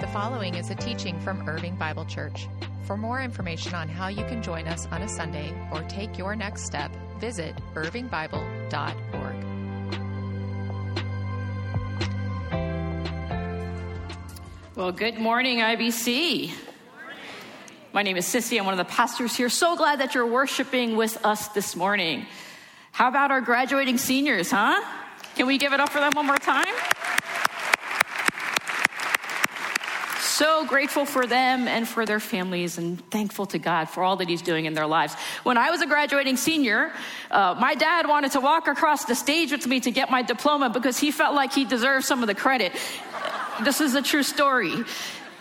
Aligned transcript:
The 0.00 0.06
following 0.06 0.54
is 0.54 0.70
a 0.70 0.74
teaching 0.74 1.20
from 1.20 1.46
Irving 1.46 1.76
Bible 1.76 2.06
Church. 2.06 2.48
For 2.84 2.96
more 2.96 3.20
information 3.20 3.74
on 3.74 3.86
how 3.86 4.08
you 4.08 4.24
can 4.24 4.42
join 4.42 4.66
us 4.66 4.88
on 4.90 5.02
a 5.02 5.08
Sunday 5.08 5.52
or 5.70 5.82
take 5.82 6.16
your 6.16 6.34
next 6.34 6.64
step, 6.64 6.90
visit 7.18 7.54
irvingbible.org. 7.74 9.44
Well, 14.74 14.90
good 14.90 15.18
morning, 15.18 15.58
IBC. 15.58 16.50
My 17.92 18.02
name 18.02 18.16
is 18.16 18.24
Sissy. 18.24 18.58
I'm 18.58 18.64
one 18.64 18.72
of 18.72 18.78
the 18.78 18.90
pastors 18.90 19.36
here. 19.36 19.50
So 19.50 19.76
glad 19.76 20.00
that 20.00 20.14
you're 20.14 20.26
worshiping 20.26 20.96
with 20.96 21.22
us 21.26 21.48
this 21.48 21.76
morning. 21.76 22.24
How 22.92 23.08
about 23.08 23.30
our 23.30 23.42
graduating 23.42 23.98
seniors, 23.98 24.50
huh? 24.50 24.82
Can 25.36 25.46
we 25.46 25.58
give 25.58 25.74
it 25.74 25.80
up 25.80 25.90
for 25.90 26.00
them 26.00 26.12
one 26.14 26.24
more 26.26 26.38
time? 26.38 26.69
So 30.40 30.64
grateful 30.64 31.04
for 31.04 31.26
them 31.26 31.68
and 31.68 31.86
for 31.86 32.06
their 32.06 32.18
families, 32.18 32.78
and 32.78 32.98
thankful 33.10 33.44
to 33.44 33.58
God 33.58 33.90
for 33.90 34.02
all 34.02 34.16
that 34.16 34.28
He's 34.30 34.40
doing 34.40 34.64
in 34.64 34.72
their 34.72 34.86
lives. 34.86 35.12
When 35.42 35.58
I 35.58 35.70
was 35.70 35.82
a 35.82 35.86
graduating 35.86 36.38
senior, 36.38 36.92
uh, 37.30 37.58
my 37.60 37.74
dad 37.74 38.08
wanted 38.08 38.32
to 38.32 38.40
walk 38.40 38.66
across 38.66 39.04
the 39.04 39.14
stage 39.14 39.52
with 39.52 39.66
me 39.66 39.80
to 39.80 39.90
get 39.90 40.10
my 40.10 40.22
diploma 40.22 40.70
because 40.70 40.98
he 40.98 41.10
felt 41.10 41.34
like 41.34 41.52
he 41.52 41.66
deserved 41.66 42.06
some 42.06 42.22
of 42.22 42.26
the 42.26 42.34
credit. 42.34 42.72
this 43.64 43.82
is 43.82 43.94
a 43.94 44.00
true 44.00 44.22
story. 44.22 44.72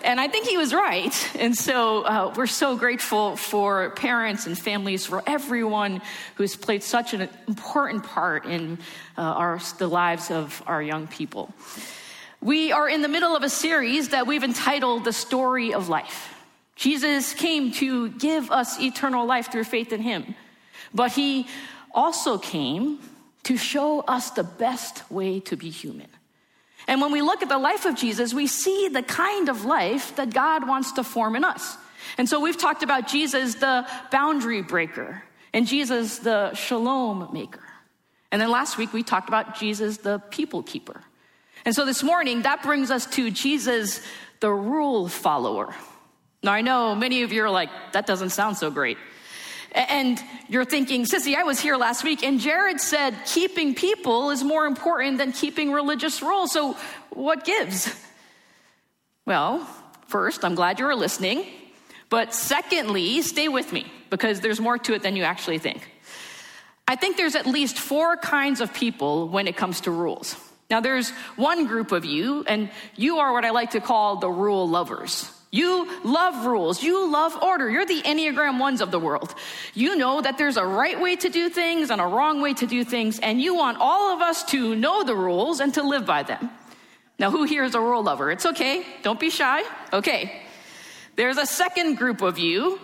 And 0.04 0.20
I 0.20 0.28
think 0.28 0.46
he 0.48 0.58
was 0.58 0.74
right. 0.74 1.16
And 1.40 1.56
so 1.56 2.02
uh, 2.02 2.34
we're 2.36 2.46
so 2.48 2.76
grateful 2.76 3.38
for 3.38 3.92
parents 3.92 4.48
and 4.48 4.60
families, 4.60 5.06
for 5.06 5.24
everyone 5.26 6.02
who 6.36 6.44
has 6.44 6.58
played 6.58 6.84
such 6.84 7.14
an 7.14 7.30
important 7.48 8.04
part 8.04 8.46
in 8.46 8.78
uh, 9.18 9.22
our, 9.22 9.62
the 9.78 9.88
lives 9.88 10.30
of 10.30 10.62
our 10.68 10.84
young 10.84 11.08
people. 11.08 11.54
We 12.42 12.72
are 12.72 12.88
in 12.88 13.02
the 13.02 13.10
middle 13.10 13.36
of 13.36 13.44
a 13.44 13.50
series 13.50 14.10
that 14.10 14.26
we've 14.26 14.46
entitled 14.46 15.04
The 15.04 15.12
Story 15.12 15.74
of 15.74 15.90
Life. 15.90 16.34
Jesus 16.78 17.34
came 17.34 17.74
to 17.74 18.12
give 18.12 18.50
us 18.50 18.80
eternal 18.80 19.26
life 19.26 19.52
through 19.52 19.66
faith 19.66 19.92
in 19.92 20.02
him, 20.02 20.36
but 20.94 21.12
he 21.12 21.48
also 21.94 22.38
came 22.38 23.00
to 23.44 23.58
show 23.58 24.00
us 24.02 24.32
the 24.32 24.46
best 24.46 25.12
way 25.12 25.42
to 25.42 25.58
be 25.58 25.70
human. 25.70 26.08
And 26.88 27.02
when 27.02 27.12
we 27.12 27.22
look 27.22 27.44
at 27.44 27.50
the 27.50 27.58
life 27.58 27.86
of 27.86 27.98
Jesus, 27.98 28.34
we 28.34 28.48
see 28.48 28.88
the 28.88 29.04
kind 29.04 29.50
of 29.50 29.66
life 29.66 30.16
that 30.16 30.34
God 30.34 30.66
wants 30.66 30.94
to 30.94 31.04
form 31.04 31.36
in 31.36 31.44
us. 31.44 31.76
And 32.18 32.30
so 32.30 32.40
we've 32.40 32.58
talked 32.58 32.84
about 32.84 33.10
Jesus, 33.10 33.56
the 33.56 33.86
boundary 34.12 34.62
breaker, 34.62 35.24
and 35.54 35.68
Jesus, 35.68 36.20
the 36.20 36.54
shalom 36.54 37.32
maker. 37.34 37.68
And 38.32 38.42
then 38.42 38.50
last 38.50 38.78
week 38.78 38.94
we 38.94 39.04
talked 39.04 39.28
about 39.28 39.60
Jesus, 39.60 39.98
the 39.98 40.20
people 40.20 40.64
keeper. 40.64 41.04
And 41.66 41.76
so 41.76 41.86
this 41.86 42.04
morning, 42.04 42.44
that 42.44 42.64
brings 42.64 42.92
us 42.92 43.06
to 43.08 43.32
Jesus, 43.32 44.02
the 44.40 44.52
rule 44.52 45.08
follower. 45.08 45.74
Now, 46.42 46.54
I 46.54 46.62
know 46.62 46.96
many 46.96 47.24
of 47.24 47.34
you 47.34 47.44
are 47.44 47.50
like, 47.50 47.70
that 47.92 48.08
doesn't 48.08 48.30
sound 48.30 48.58
so 48.58 48.72
great. 48.72 48.98
And 49.72 50.20
you're 50.48 50.66
thinking, 50.66 51.06
Sissy, 51.06 51.36
I 51.36 51.44
was 51.44 51.60
here 51.60 51.76
last 51.76 52.04
week, 52.04 52.24
and 52.24 52.40
Jared 52.40 52.82
said 52.82 53.16
keeping 53.26 53.76
people 53.76 54.32
is 54.32 54.44
more 54.44 54.66
important 54.66 55.20
than 55.20 55.32
keeping 55.32 55.72
religious 55.72 56.22
rules. 56.22 56.52
So, 56.52 56.76
what 57.12 57.46
gives? 57.46 57.94
Well, 59.26 59.68
first, 60.08 60.44
I'm 60.44 60.56
glad 60.56 60.80
you 60.80 60.86
were 60.86 60.96
listening. 60.96 61.46
But 62.10 62.34
secondly, 62.34 63.22
stay 63.22 63.48
with 63.48 63.72
me 63.72 63.86
because 64.10 64.40
there's 64.40 64.60
more 64.60 64.80
to 64.80 64.94
it 64.94 65.04
than 65.04 65.16
you 65.16 65.22
actually 65.22 65.60
think. 65.60 65.88
I 66.88 66.96
think 66.96 67.18
there's 67.18 67.36
at 67.36 67.46
least 67.46 67.78
four 67.78 68.18
kinds 68.18 68.62
of 68.62 68.74
people 68.74 69.28
when 69.28 69.48
it 69.48 69.56
comes 69.56 69.82
to 69.82 69.92
rules. 69.92 70.36
Now, 70.70 70.82
there's 70.82 71.10
one 71.36 71.66
group 71.66 71.92
of 71.92 72.06
you, 72.06 72.44
and 72.48 72.70
you 72.96 73.18
are 73.18 73.34
what 73.34 73.44
I 73.44 73.50
like 73.50 73.72
to 73.72 73.82
call 73.82 74.18
the 74.18 74.30
rule 74.30 74.70
lovers. 74.70 75.32
You 75.52 75.90
love 76.04 76.46
rules. 76.46 76.84
You 76.84 77.12
love 77.12 77.36
order. 77.42 77.68
You're 77.68 77.88
the 77.88 78.04
Enneagram 78.04 78.60
ones 78.60 78.82
of 78.82 78.92
the 78.92 79.00
world. 79.00 79.34
You 79.74 79.96
know 79.96 80.22
that 80.22 80.38
there's 80.38 80.58
a 80.58 80.66
right 80.66 81.00
way 81.00 81.16
to 81.16 81.30
do 81.30 81.50
things 81.50 81.90
and 81.90 82.00
a 82.00 82.06
wrong 82.06 82.40
way 82.40 82.54
to 82.54 82.68
do 82.68 82.84
things, 82.84 83.18
and 83.20 83.42
you 83.42 83.56
want 83.56 83.78
all 83.80 84.14
of 84.14 84.22
us 84.22 84.44
to 84.52 84.76
know 84.76 85.04
the 85.04 85.16
rules 85.16 85.60
and 85.60 85.74
to 85.74 85.82
live 85.82 86.06
by 86.06 86.22
them. 86.22 86.52
Now, 87.18 87.32
who 87.32 87.44
here 87.46 87.64
is 87.64 87.74
a 87.74 87.82
rule 87.82 88.04
lover? 88.04 88.30
It's 88.30 88.46
okay. 88.46 88.86
Don't 89.02 89.20
be 89.20 89.32
shy. 89.32 89.64
Okay. 89.92 90.40
There's 91.16 91.38
a 91.38 91.48
second 91.48 91.96
group 91.96 92.22
of 92.22 92.38
you, 92.38 92.80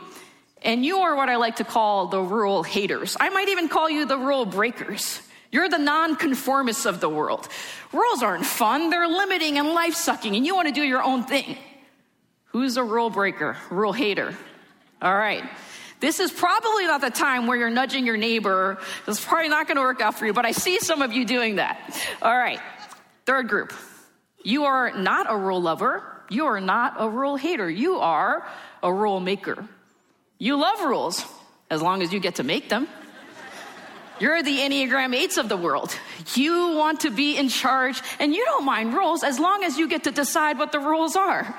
and 0.63 0.83
you 0.83 0.97
are 0.97 1.15
what 1.15 1.29
I 1.29 1.35
like 1.35 1.57
to 1.57 1.63
call 1.63 2.07
the 2.07 2.19
rule 2.19 2.63
haters. 2.63 3.15
I 3.19 3.29
might 3.29 3.49
even 3.49 3.69
call 3.69 3.89
you 3.89 4.05
the 4.05 4.17
rule 4.17 4.45
breakers. 4.45 5.21
You're 5.55 5.69
the 5.69 5.77
nonconformists 5.77 6.85
of 6.85 6.99
the 6.99 7.07
world. 7.07 7.47
Rules 7.93 8.21
aren't 8.21 8.45
fun, 8.45 8.89
they're 8.89 9.07
limiting 9.07 9.57
and 9.57 9.69
life 9.69 9.93
sucking, 9.95 10.35
and 10.35 10.45
you 10.45 10.53
want 10.53 10.67
to 10.67 10.73
do 10.73 10.83
your 10.83 11.01
own 11.01 11.23
thing. 11.23 11.57
Who's 12.47 12.75
a 12.75 12.83
rule 12.83 13.09
breaker, 13.09 13.55
rule 13.69 13.93
hater? 13.93 14.35
All 15.01 15.15
right. 15.15 15.45
This 16.01 16.19
is 16.19 16.29
probably 16.29 16.87
not 16.87 16.99
the 16.99 17.09
time 17.09 17.47
where 17.47 17.55
you're 17.57 17.69
nudging 17.69 18.05
your 18.05 18.17
neighbor. 18.17 18.79
It's 19.07 19.23
probably 19.23 19.47
not 19.47 19.65
going 19.65 19.77
to 19.77 19.81
work 19.81 20.01
out 20.01 20.19
for 20.19 20.25
you, 20.25 20.33
but 20.33 20.45
I 20.45 20.51
see 20.51 20.77
some 20.81 21.01
of 21.01 21.13
you 21.13 21.23
doing 21.23 21.55
that. 21.55 22.05
All 22.21 22.37
right. 22.37 22.59
Third 23.25 23.47
group. 23.47 23.71
You 24.43 24.65
are 24.65 24.91
not 24.91 25.27
a 25.29 25.37
rule 25.37 25.61
lover. 25.61 26.03
You 26.29 26.47
are 26.47 26.59
not 26.59 26.95
a 26.99 27.07
rule 27.07 27.37
hater. 27.37 27.69
You 27.69 27.99
are 27.99 28.45
a 28.83 28.91
rule 28.91 29.21
maker. 29.21 29.65
You 30.37 30.57
love 30.57 30.81
rules 30.81 31.23
as 31.71 31.81
long 31.81 32.01
as 32.01 32.11
you 32.11 32.19
get 32.19 32.35
to 32.35 32.43
make 32.43 32.67
them. 32.67 32.89
You're 34.17 34.41
the 34.43 34.59
Enneagram 34.59 35.13
8s 35.13 35.37
of 35.37 35.49
the 35.49 35.57
world. 35.57 35.97
You 36.35 36.75
want 36.75 37.01
to 37.01 37.09
be 37.09 37.35
in 37.35 37.49
charge 37.49 38.01
and 38.17 38.33
you 38.33 38.45
don't 38.45 38.63
mind 38.63 38.93
rules 38.93 39.23
as 39.23 39.39
long 39.39 39.63
as 39.65 39.77
you 39.77 39.89
get 39.89 40.05
to 40.05 40.11
decide 40.11 40.57
what 40.57 40.71
the 40.71 40.79
rules 40.79 41.17
are. 41.17 41.53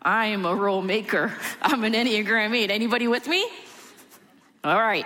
I 0.00 0.26
am 0.26 0.46
a 0.46 0.54
rule 0.54 0.80
maker. 0.80 1.34
I'm 1.60 1.84
an 1.84 1.92
Enneagram 1.92 2.56
8. 2.56 2.70
Anybody 2.70 3.06
with 3.06 3.28
me? 3.28 3.46
All 4.64 4.80
right. 4.80 5.04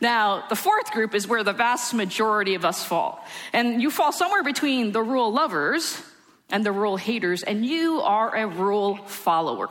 Now, 0.00 0.44
the 0.48 0.56
fourth 0.56 0.90
group 0.90 1.14
is 1.14 1.28
where 1.28 1.44
the 1.44 1.52
vast 1.52 1.94
majority 1.94 2.54
of 2.54 2.64
us 2.64 2.84
fall. 2.84 3.24
And 3.52 3.80
you 3.80 3.90
fall 3.90 4.12
somewhere 4.12 4.42
between 4.42 4.90
the 4.90 5.02
rule 5.02 5.32
lovers 5.32 6.02
and 6.50 6.64
the 6.64 6.72
rule 6.72 6.96
haters, 6.96 7.42
and 7.42 7.64
you 7.64 8.00
are 8.00 8.34
a 8.34 8.46
rule 8.46 8.96
follower. 8.96 9.68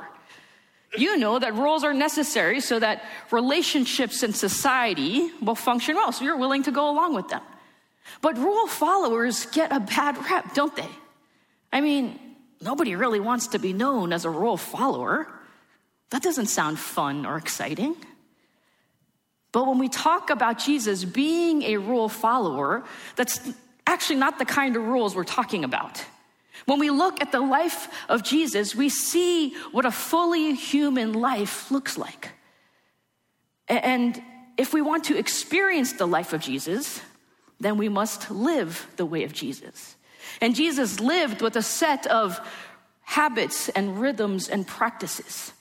You 0.96 1.18
know 1.18 1.38
that 1.40 1.54
rules 1.54 1.84
are 1.84 1.94
necessary 1.94 2.62
so 2.62 2.80
that 2.80 3.04
relationships 3.32 4.24
in 4.24 4.34
society 4.34 5.30
will 5.42 5.56
function 5.56 5.96
well, 5.96 6.12
so 6.12 6.24
you're 6.24 6.38
willing 6.38 6.64
to 6.64 6.72
go 6.72 6.90
along 6.90 7.14
with 7.14 7.28
them. 7.28 7.42
But 8.22 8.38
rule 8.38 8.68
followers 8.68 9.46
get 9.48 9.72
a 9.72 9.80
bad 9.80 10.18
rep, 10.30 10.54
don't 10.54 10.76
they? 10.76 10.90
I 11.74 11.82
mean, 11.82 12.20
nobody 12.62 12.96
really 12.96 13.20
wants 13.20 13.48
to 13.48 13.60
be 13.60 13.74
known 13.74 14.14
as 14.14 14.24
a 14.24 14.30
rule 14.30 14.56
follower. 14.56 15.28
That 16.12 16.24
doesn't 16.24 16.48
sound 16.48 16.80
fun 16.80 17.26
or 17.26 17.38
exciting. 17.38 17.96
But 19.52 19.68
when 19.68 19.78
we 19.78 19.90
talk 19.90 20.30
about 20.30 20.60
Jesus 20.60 21.04
being 21.04 21.64
a 21.64 21.78
rule 21.78 22.10
follower, 22.10 22.84
that's 23.16 23.40
actually 23.86 24.18
not 24.18 24.40
the 24.40 24.46
kind 24.46 24.76
of 24.76 24.84
rules 24.84 25.16
we're 25.16 25.24
talking 25.24 25.64
about. 25.64 26.04
When 26.68 26.80
we 26.80 26.90
look 26.90 27.22
at 27.22 27.32
the 27.32 27.40
life 27.40 27.88
of 28.10 28.24
Jesus, 28.24 28.76
we 28.76 28.90
see 28.90 29.56
what 29.72 29.86
a 29.86 29.92
fully 29.92 30.54
human 30.54 31.14
life 31.14 31.72
looks 31.72 31.98
like. 31.98 32.32
And 33.70 34.22
if 34.58 34.74
we 34.74 34.82
want 34.82 35.06
to 35.06 35.18
experience 35.18 35.94
the 35.94 36.06
life 36.06 36.34
of 36.34 36.42
Jesus, 36.42 37.02
then 37.62 37.78
we 37.78 37.88
must 37.88 38.30
live 38.30 38.86
the 38.98 39.06
way 39.06 39.24
of 39.24 39.32
Jesus. 39.32 39.96
And 40.42 40.56
Jesus 40.56 41.00
lived 41.00 41.42
with 41.42 41.56
a 41.56 41.62
set 41.62 42.06
of 42.08 42.38
habits 43.04 43.70
and 43.70 44.02
rhythms 44.02 44.50
and 44.50 44.68
practices. 44.68 45.54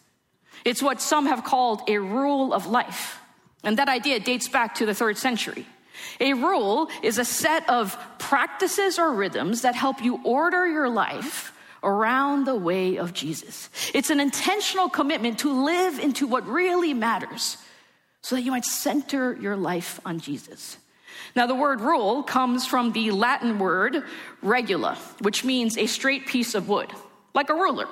It's 0.64 0.82
what 0.82 1.00
some 1.00 1.26
have 1.26 1.44
called 1.44 1.82
a 1.88 1.98
rule 1.98 2.52
of 2.52 2.66
life. 2.66 3.20
And 3.62 3.78
that 3.78 3.88
idea 3.88 4.18
dates 4.18 4.48
back 4.48 4.74
to 4.76 4.86
the 4.86 4.94
third 4.94 5.18
century. 5.18 5.66
A 6.20 6.32
rule 6.34 6.88
is 7.02 7.18
a 7.18 7.24
set 7.24 7.68
of 7.68 7.96
practices 8.18 8.98
or 8.98 9.12
rhythms 9.12 9.62
that 9.62 9.74
help 9.74 10.02
you 10.02 10.20
order 10.24 10.66
your 10.66 10.88
life 10.88 11.52
around 11.82 12.46
the 12.46 12.56
way 12.56 12.96
of 12.96 13.12
Jesus. 13.12 13.70
It's 13.94 14.10
an 14.10 14.20
intentional 14.20 14.88
commitment 14.88 15.38
to 15.40 15.64
live 15.64 15.98
into 15.98 16.26
what 16.26 16.46
really 16.46 16.94
matters 16.94 17.58
so 18.22 18.34
that 18.34 18.42
you 18.42 18.50
might 18.50 18.64
center 18.64 19.34
your 19.34 19.56
life 19.56 20.00
on 20.04 20.18
Jesus. 20.18 20.78
Now, 21.34 21.46
the 21.46 21.54
word 21.54 21.80
rule 21.80 22.22
comes 22.22 22.66
from 22.66 22.92
the 22.92 23.10
Latin 23.10 23.58
word 23.58 24.02
regula, 24.42 24.98
which 25.20 25.44
means 25.44 25.78
a 25.78 25.86
straight 25.86 26.26
piece 26.26 26.54
of 26.54 26.68
wood, 26.68 26.90
like 27.34 27.50
a 27.50 27.54
ruler. 27.54 27.86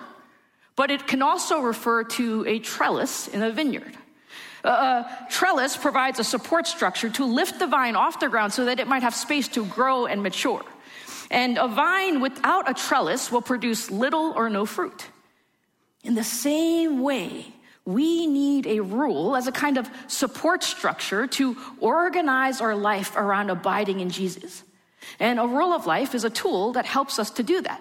But 0.76 0.90
it 0.90 1.06
can 1.06 1.22
also 1.22 1.60
refer 1.60 2.04
to 2.04 2.44
a 2.48 2.58
trellis 2.58 3.28
in 3.28 3.42
a 3.42 3.52
vineyard. 3.52 3.96
A 4.64 5.26
trellis 5.30 5.76
provides 5.76 6.18
a 6.18 6.24
support 6.24 6.66
structure 6.66 7.10
to 7.10 7.24
lift 7.24 7.58
the 7.58 7.66
vine 7.66 7.96
off 7.96 8.18
the 8.18 8.28
ground 8.28 8.52
so 8.52 8.64
that 8.64 8.80
it 8.80 8.88
might 8.88 9.02
have 9.02 9.14
space 9.14 9.46
to 9.48 9.64
grow 9.66 10.06
and 10.06 10.22
mature. 10.22 10.64
And 11.30 11.58
a 11.58 11.68
vine 11.68 12.20
without 12.20 12.68
a 12.70 12.74
trellis 12.74 13.30
will 13.30 13.42
produce 13.42 13.90
little 13.90 14.32
or 14.34 14.48
no 14.48 14.64
fruit. 14.64 15.06
In 16.02 16.14
the 16.14 16.24
same 16.24 17.00
way, 17.02 17.46
we 17.84 18.26
need 18.26 18.66
a 18.66 18.80
rule 18.80 19.36
as 19.36 19.46
a 19.46 19.52
kind 19.52 19.76
of 19.76 19.88
support 20.06 20.62
structure 20.62 21.26
to 21.26 21.56
organize 21.80 22.60
our 22.60 22.74
life 22.74 23.14
around 23.16 23.50
abiding 23.50 24.00
in 24.00 24.10
Jesus. 24.10 24.64
And 25.20 25.38
a 25.38 25.46
rule 25.46 25.72
of 25.72 25.86
life 25.86 26.14
is 26.14 26.24
a 26.24 26.30
tool 26.30 26.72
that 26.72 26.86
helps 26.86 27.18
us 27.18 27.30
to 27.32 27.42
do 27.42 27.60
that. 27.60 27.80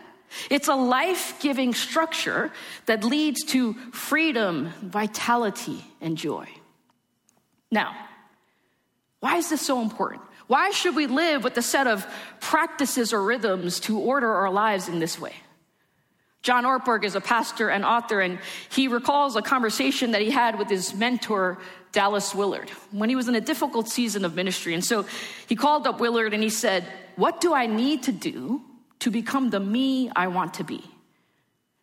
It's 0.50 0.68
a 0.68 0.76
life 0.76 1.40
giving 1.40 1.74
structure 1.74 2.52
that 2.86 3.04
leads 3.04 3.44
to 3.46 3.74
freedom, 3.92 4.74
vitality, 4.82 5.86
and 6.02 6.18
joy. 6.18 6.48
Now, 7.74 7.96
why 9.20 9.38
is 9.38 9.50
this 9.50 9.62
so 9.62 9.82
important? 9.82 10.22
Why 10.46 10.70
should 10.70 10.96
we 10.96 11.08
live 11.08 11.44
with 11.44 11.58
a 11.58 11.64
set 11.64 11.88
of 11.88 12.06
practices 12.40 13.14
or 13.14 13.24
rhythms 13.24 13.80
to 13.82 13.98
order 13.98 14.32
our 14.32 14.52
lives 14.52 14.88
in 14.88 15.00
this 15.00 15.20
way? 15.20 15.34
John 16.44 16.66
Ortberg 16.66 17.04
is 17.04 17.16
a 17.16 17.22
pastor 17.22 17.70
and 17.70 17.84
author, 17.84 18.22
and 18.22 18.38
he 18.70 18.88
recalls 18.88 19.36
a 19.36 19.42
conversation 19.42 20.12
that 20.12 20.22
he 20.22 20.30
had 20.30 20.60
with 20.60 20.70
his 20.70 20.94
mentor, 20.94 21.58
Dallas 21.94 22.36
Willard, 22.36 22.70
when 22.92 23.10
he 23.10 23.16
was 23.16 23.28
in 23.28 23.34
a 23.34 23.42
difficult 23.42 23.90
season 23.90 24.24
of 24.24 24.36
ministry. 24.36 24.76
And 24.76 24.86
so 24.86 25.06
he 25.48 25.56
called 25.56 25.88
up 25.88 26.00
Willard 26.00 26.34
and 26.34 26.44
he 26.44 26.50
said, 26.50 26.86
What 27.16 27.42
do 27.42 27.56
I 27.56 27.66
need 27.66 28.04
to 28.04 28.12
do 28.12 28.62
to 29.00 29.10
become 29.10 29.50
the 29.50 29.60
me 29.60 30.12
I 30.16 30.28
want 30.28 30.54
to 30.56 30.64
be? 30.64 30.93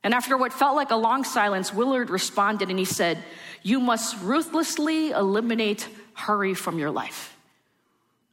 And 0.02 0.14
after 0.14 0.36
what 0.36 0.52
felt 0.52 0.76
like 0.76 0.90
a 0.90 0.96
long 0.96 1.24
silence, 1.24 1.74
Willard 1.74 2.10
responded 2.10 2.70
and 2.70 2.78
he 2.78 2.84
said, 2.84 3.18
You 3.62 3.80
must 3.80 4.20
ruthlessly 4.22 5.10
eliminate 5.10 5.86
hurry 6.14 6.54
from 6.54 6.78
your 6.78 6.90
life. 6.90 7.36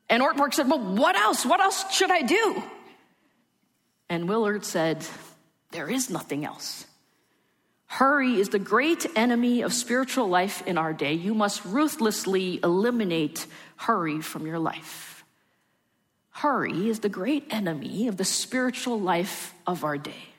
And 0.09 0.23
Ortberg 0.23 0.53
said, 0.53 0.69
Well, 0.69 0.79
what 0.79 1.15
else? 1.15 1.45
What 1.45 1.59
else 1.59 1.91
should 1.93 2.11
I 2.11 2.21
do? 2.21 2.63
And 4.09 4.29
Willard 4.29 4.63
said, 4.63 5.05
There 5.71 5.89
is 5.89 6.09
nothing 6.09 6.45
else. 6.45 6.85
Hurry 7.87 8.39
is 8.39 8.49
the 8.49 8.59
great 8.59 9.05
enemy 9.15 9.61
of 9.61 9.73
spiritual 9.73 10.27
life 10.27 10.61
in 10.67 10.77
our 10.77 10.93
day. 10.93 11.13
You 11.13 11.33
must 11.33 11.63
ruthlessly 11.65 12.59
eliminate 12.63 13.45
hurry 13.77 14.21
from 14.21 14.45
your 14.45 14.59
life. 14.59 15.25
Hurry 16.31 16.89
is 16.89 16.99
the 16.99 17.09
great 17.09 17.47
enemy 17.49 18.07
of 18.07 18.17
the 18.17 18.25
spiritual 18.25 18.99
life 18.99 19.53
of 19.65 19.83
our 19.83 19.97
day. 19.97 20.36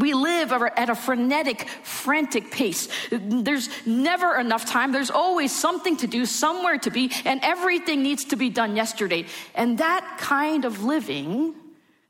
We 0.00 0.14
live 0.14 0.50
at 0.52 0.88
a 0.88 0.94
frenetic, 0.94 1.68
frantic 1.82 2.50
pace. 2.50 2.88
There's 3.10 3.68
never 3.86 4.38
enough 4.38 4.64
time. 4.64 4.92
There's 4.92 5.10
always 5.10 5.52
something 5.52 5.98
to 5.98 6.06
do, 6.06 6.24
somewhere 6.24 6.78
to 6.78 6.90
be, 6.90 7.12
and 7.26 7.40
everything 7.42 8.02
needs 8.02 8.24
to 8.26 8.36
be 8.36 8.48
done 8.48 8.76
yesterday. 8.76 9.26
And 9.54 9.78
that 9.78 10.16
kind 10.18 10.64
of 10.64 10.84
living 10.84 11.54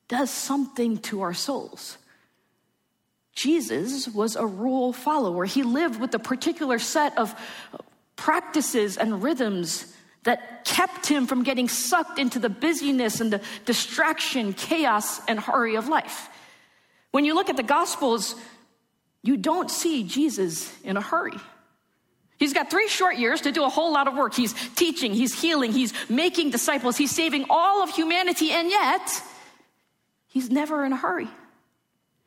does 0.07 0.31
something 0.31 0.99
to 0.99 1.23
our 1.23 1.35
souls. 1.35 1.99
Jesus 3.35 4.07
was 4.09 4.37
a 4.37 4.47
rule 4.47 4.93
follower. 4.93 5.45
He 5.45 5.63
lived 5.63 6.01
with 6.01 6.15
a 6.15 6.19
particular 6.19 6.79
set 6.79 7.19
of 7.19 7.35
practices 8.15 8.97
and 8.97 9.23
rhythms 9.23 9.93
that 10.25 10.65
kept 10.65 11.07
him 11.07 11.27
from 11.27 11.43
getting 11.43 11.69
sucked 11.69 12.19
into 12.19 12.39
the 12.39 12.51
busyness 12.51 13.21
and 13.21 13.33
the 13.33 13.41
distraction, 13.65 14.53
chaos, 14.53 15.21
and 15.27 15.41
hurry 15.41 15.77
of 15.77 15.89
life. 15.89 16.29
When 17.11 17.25
you 17.25 17.35
look 17.35 17.51
at 17.51 17.57
the 17.57 17.63
Gospels, 17.63 18.35
you 19.23 19.37
don't 19.37 19.71
see 19.71 20.05
Jesus 20.05 20.73
in 20.83 20.97
a 20.97 21.01
hurry. 21.01 21.37
He's 22.39 22.55
got 22.55 22.71
three 22.71 22.89
short 22.89 23.17
years 23.17 23.43
to 23.43 23.53
do 23.53 23.65
a 23.65 23.69
whole 23.69 23.93
lot 23.93 24.09
of 24.09 24.15
work. 24.15 24.35
He's 24.35 24.55
teaching, 24.75 25.13
he's 25.13 25.39
healing, 25.39 25.73
he's 25.73 25.93
making 26.09 26.51
disciples, 26.51 26.97
he's 26.97 27.15
saving 27.15 27.45
all 27.51 27.83
of 27.83 27.91
humanity, 27.91 28.51
and 28.51 28.71
yet 28.71 29.23
he's 30.29 30.51
never 30.51 30.85
in 30.85 30.93
a 30.93 30.97
hurry. 30.97 31.29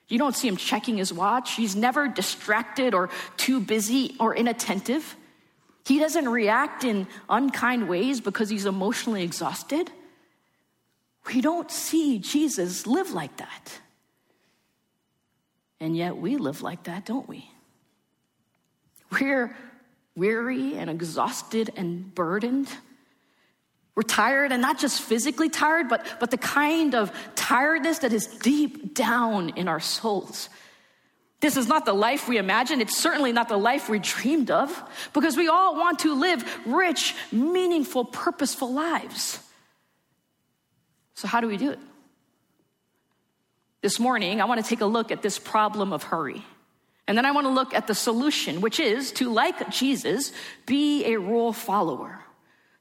You 0.08 0.20
don't 0.20 0.36
see 0.36 0.48
him 0.48 0.58
checking 0.58 0.98
his 0.98 1.12
watch. 1.12 1.56
He's 1.56 1.76
never 1.76 2.08
distracted 2.08 2.94
or 2.94 3.10
too 3.38 3.60
busy 3.60 4.16
or 4.20 4.36
inattentive. 4.36 5.16
He 5.86 5.98
doesn't 5.98 6.30
react 6.30 6.84
in 6.84 7.08
unkind 7.28 7.90
ways 7.90 8.22
because 8.22 8.50
he's 8.50 8.68
emotionally 8.68 9.24
exhausted. 9.24 9.90
We 11.26 11.42
don't 11.42 11.72
see 11.72 12.20
Jesus 12.20 12.86
live 12.86 13.12
like 13.12 13.38
that. 13.38 13.80
And 15.84 15.98
yet 15.98 16.16
we 16.16 16.38
live 16.38 16.62
like 16.62 16.84
that, 16.84 17.06
don't 17.06 17.28
we? 17.28 17.52
We're 19.12 19.54
weary 20.16 20.78
and 20.78 20.90
exhausted 20.90 21.74
and 21.76 22.16
burdened. 22.16 22.70
We're 23.94 24.04
tired, 24.04 24.54
and 24.54 24.62
not 24.62 24.80
just 24.80 25.02
physically 25.02 25.50
tired, 25.50 25.90
but, 25.90 26.08
but 26.22 26.32
the 26.32 26.38
kind 26.38 26.96
of 26.96 27.12
tiredness 27.36 28.00
that 28.00 28.14
is 28.14 28.28
deep 28.28 28.96
down 28.96 29.50
in 29.58 29.68
our 29.68 29.82
souls. 29.82 30.48
This 31.42 31.58
is 31.58 31.68
not 31.68 31.84
the 31.84 31.94
life 31.94 32.30
we 32.30 32.38
imagine. 32.38 32.80
It's 32.80 32.98
certainly 32.98 33.34
not 33.34 33.50
the 33.50 33.58
life 33.58 33.90
we 33.90 34.00
dreamed 34.00 34.52
of, 34.52 34.72
because 35.12 35.36
we 35.36 35.50
all 35.50 35.76
want 35.76 36.00
to 36.00 36.16
live 36.16 36.46
rich, 36.66 37.14
meaningful, 37.30 38.06
purposeful 38.06 38.72
lives. 38.72 39.38
So, 41.16 41.28
how 41.28 41.42
do 41.42 41.48
we 41.50 41.58
do 41.58 41.72
it? 41.72 41.80
This 43.84 44.00
morning, 44.00 44.40
I 44.40 44.46
want 44.46 44.64
to 44.64 44.68
take 44.68 44.80
a 44.80 44.86
look 44.86 45.12
at 45.12 45.22
this 45.22 45.38
problem 45.38 45.92
of 45.92 46.04
hurry. 46.04 46.42
And 47.06 47.18
then 47.18 47.26
I 47.26 47.32
want 47.32 47.48
to 47.48 47.52
look 47.52 47.74
at 47.74 47.86
the 47.86 47.94
solution, 47.94 48.62
which 48.62 48.80
is 48.80 49.12
to, 49.14 49.30
like 49.30 49.70
Jesus, 49.72 50.32
be 50.66 51.04
a 51.14 51.20
rule 51.20 51.52
follower, 51.52 52.22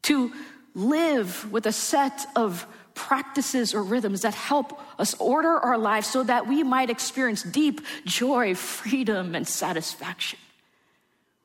to 0.03 0.33
live 0.77 1.51
with 1.51 1.67
a 1.67 1.73
set 1.73 2.25
of 2.37 2.69
practices 2.95 3.75
or 3.75 3.83
rhythms 3.83 4.21
that 4.21 4.35
help 4.35 4.81
us 4.97 5.15
order 5.15 5.59
our 5.59 5.77
lives 5.77 6.07
so 6.07 6.23
that 6.23 6.47
we 6.47 6.63
might 6.63 6.89
experience 6.89 7.43
deep 7.43 7.81
joy, 8.05 8.55
freedom, 8.55 9.35
and 9.35 9.49
satisfaction. 9.49 10.39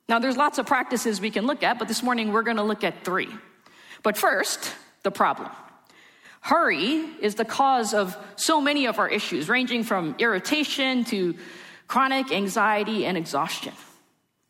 Now, 0.08 0.20
there's 0.20 0.38
lots 0.38 0.60
of 0.60 0.68
practices 0.68 1.20
we 1.20 1.32
can 1.32 1.48
look 1.48 1.64
at, 1.64 1.80
but 1.80 1.88
this 1.88 2.04
morning 2.04 2.32
we're 2.32 2.44
going 2.44 2.58
to 2.58 2.64
look 2.64 2.84
at 2.84 3.04
three. 3.04 3.30
But 4.04 4.18
first, 4.18 4.72
the 5.02 5.10
problem. 5.10 5.50
Hurry 6.48 7.04
is 7.20 7.36
the 7.36 7.44
cause 7.44 7.94
of 7.94 8.16
so 8.38 8.62
many 8.62 8.86
of 8.86 9.00
our 9.00 9.10
issues, 9.10 9.50
ranging 9.50 9.84
from 9.84 10.16
irritation 10.18 11.04
to 11.04 11.36
chronic 11.90 12.32
anxiety 12.32 13.06
and 13.06 13.18
exhaustion. 13.18 13.74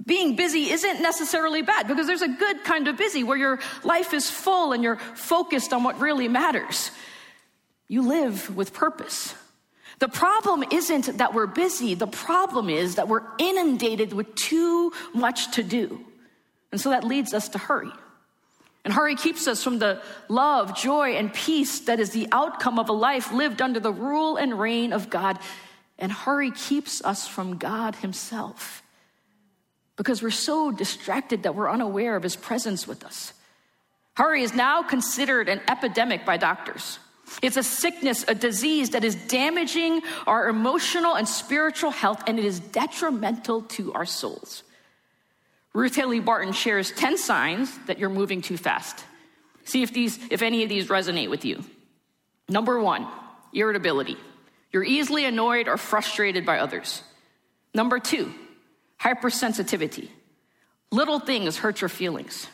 Being 0.05 0.35
busy 0.35 0.69
isn't 0.69 1.01
necessarily 1.01 1.63
bad 1.63 1.87
because 1.87 2.05
there's 2.05 2.21
a 2.21 2.27
good 2.27 2.63
kind 2.63 2.87
of 2.87 2.97
busy 2.97 3.23
where 3.23 3.35
your 3.35 3.59
life 3.83 4.13
is 4.13 4.29
full 4.29 4.73
and 4.73 4.83
you're 4.83 4.97
focused 5.15 5.73
on 5.73 5.81
what 5.83 5.99
really 5.99 6.27
matters. 6.27 6.91
You 7.87 8.07
live 8.07 8.55
with 8.55 8.75
purpose. 8.75 9.33
The 9.97 10.07
problem 10.07 10.65
isn't 10.71 11.17
that 11.17 11.33
we're 11.33 11.47
busy, 11.47 11.95
the 11.95 12.05
problem 12.05 12.69
is 12.69 12.93
that 12.97 13.07
we're 13.07 13.23
inundated 13.39 14.13
with 14.13 14.35
too 14.35 14.93
much 15.15 15.51
to 15.53 15.63
do. 15.63 16.05
And 16.71 16.79
so 16.79 16.91
that 16.91 17.03
leads 17.03 17.33
us 17.33 17.49
to 17.49 17.57
hurry. 17.57 17.91
And 18.87 18.93
hurry 18.93 19.15
keeps 19.15 19.49
us 19.49 19.65
from 19.65 19.79
the 19.79 20.01
love, 20.29 20.73
joy, 20.73 21.15
and 21.15 21.33
peace 21.33 21.81
that 21.81 21.99
is 21.99 22.11
the 22.11 22.29
outcome 22.31 22.79
of 22.79 22.87
a 22.87 22.93
life 22.93 23.33
lived 23.33 23.61
under 23.61 23.81
the 23.81 23.91
rule 23.91 24.37
and 24.37 24.57
reign 24.57 24.93
of 24.93 25.09
God. 25.09 25.39
And 25.99 26.09
hurry 26.09 26.51
keeps 26.51 27.03
us 27.03 27.27
from 27.27 27.57
God 27.57 27.95
Himself 27.95 28.81
because 29.97 30.23
we're 30.23 30.31
so 30.31 30.71
distracted 30.71 31.43
that 31.43 31.53
we're 31.53 31.69
unaware 31.69 32.15
of 32.15 32.23
His 32.23 32.37
presence 32.37 32.87
with 32.87 33.03
us. 33.03 33.33
Hurry 34.13 34.41
is 34.41 34.53
now 34.53 34.83
considered 34.83 35.49
an 35.49 35.59
epidemic 35.67 36.25
by 36.25 36.37
doctors. 36.37 36.97
It's 37.41 37.57
a 37.57 37.63
sickness, 37.63 38.23
a 38.25 38.35
disease 38.35 38.91
that 38.91 39.03
is 39.03 39.15
damaging 39.15 40.01
our 40.25 40.47
emotional 40.47 41.17
and 41.17 41.27
spiritual 41.27 41.91
health, 41.91 42.23
and 42.25 42.39
it 42.39 42.45
is 42.45 42.61
detrimental 42.61 43.63
to 43.63 43.91
our 43.91 44.05
souls. 44.05 44.63
Ruth 45.77 45.95
Haley 45.95 46.19
Barton 46.19 46.53
shares 46.53 46.89
10 46.89 47.19
signs 47.19 47.77
that 47.85 47.99
you're 47.99 48.09
moving 48.09 48.41
too 48.41 48.57
fast. 48.57 49.05
See 49.63 49.83
if 49.83 49.93
these 49.93 50.17
if 50.31 50.41
any 50.41 50.63
of 50.63 50.69
these 50.69 50.87
resonate 50.87 51.29
with 51.29 51.45
you. 51.45 51.63
Number 52.49 52.79
1, 52.79 53.05
irritability. 53.53 54.17
You're 54.71 54.83
easily 54.83 55.25
annoyed 55.25 55.67
or 55.67 55.77
frustrated 55.77 56.47
by 56.47 56.57
others. 56.57 57.03
Number 57.75 57.99
2, 57.99 58.33
hypersensitivity. 58.99 60.09
Little 60.91 61.19
things 61.19 61.57
hurt 61.57 61.79
your 61.79 61.89
feelings. 61.89 62.47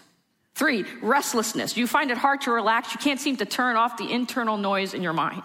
Three, 0.54 0.84
restlessness. 1.02 1.78
You 1.78 1.88
find 1.88 2.12
it 2.12 2.18
hard 2.18 2.42
to 2.42 2.52
relax. 2.52 2.94
You 2.94 3.00
can't 3.00 3.22
seem 3.22 3.38
to 3.38 3.46
turn 3.46 3.78
off 3.78 3.96
the 3.96 4.12
internal 4.12 4.58
noise 4.58 4.94
in 4.94 5.02
your 5.02 5.14
mind. 5.14 5.44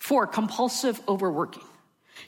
Four, 0.00 0.26
compulsive 0.26 1.00
overworking. 1.06 1.62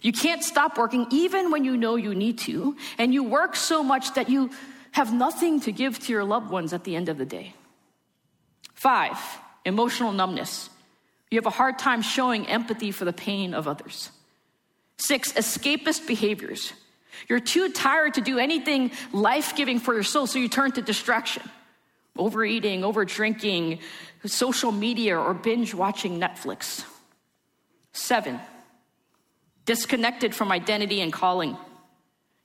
You 0.03 0.13
can't 0.13 0.43
stop 0.43 0.79
working 0.79 1.07
even 1.11 1.51
when 1.51 1.65
you 1.65 1.77
know 1.77 1.97
you 1.97 2.15
need 2.15 2.39
to, 2.41 2.77
and 2.99 3.13
you 3.13 3.25
work 3.25 3.57
so 3.57 3.83
much 3.83 4.15
that 4.15 4.29
you 4.29 4.51
have 4.93 5.13
nothing 5.13 5.61
to 5.61 5.73
give 5.73 5.99
to 6.01 6.13
your 6.13 6.25
loved 6.25 6.51
ones 6.51 6.73
at 6.73 6.85
the 6.85 6.97
end 6.97 7.09
of 7.09 7.19
the 7.19 7.27
day. 7.27 7.55
Five, 8.75 9.19
emotional 9.65 10.13
numbness. 10.13 10.71
You 11.31 11.39
have 11.39 11.47
a 11.47 11.51
hard 11.51 11.79
time 11.79 12.03
showing 12.03 12.49
empathy 12.49 12.91
for 12.91 13.05
the 13.05 13.13
pain 13.13 13.55
of 13.55 13.69
others. 13.69 14.11
Six, 14.97 15.33
escapist 15.33 16.07
behaviors. 16.07 16.73
You're 17.29 17.41
too 17.41 17.71
tired 17.71 18.15
to 18.15 18.21
do 18.21 18.39
anything 18.39 18.91
life 19.13 19.55
giving 19.55 19.79
for 19.79 19.95
your 19.95 20.03
soul, 20.03 20.27
so 20.27 20.39
you 20.39 20.49
turn 20.49 20.73
to 20.73 20.83
distraction 20.83 21.43
overeating, 22.19 22.85
over 22.85 23.05
drinking, 23.05 23.79
social 24.27 24.73
media, 24.73 25.19
or 25.19 25.35
binge 25.35 25.75
watching 25.75 26.21
Netflix. 26.21 26.85
Seven, 27.93 28.39
disconnected 29.65 30.35
from 30.35 30.51
identity 30.53 31.01
and 31.01 31.13
calling. 31.13 31.57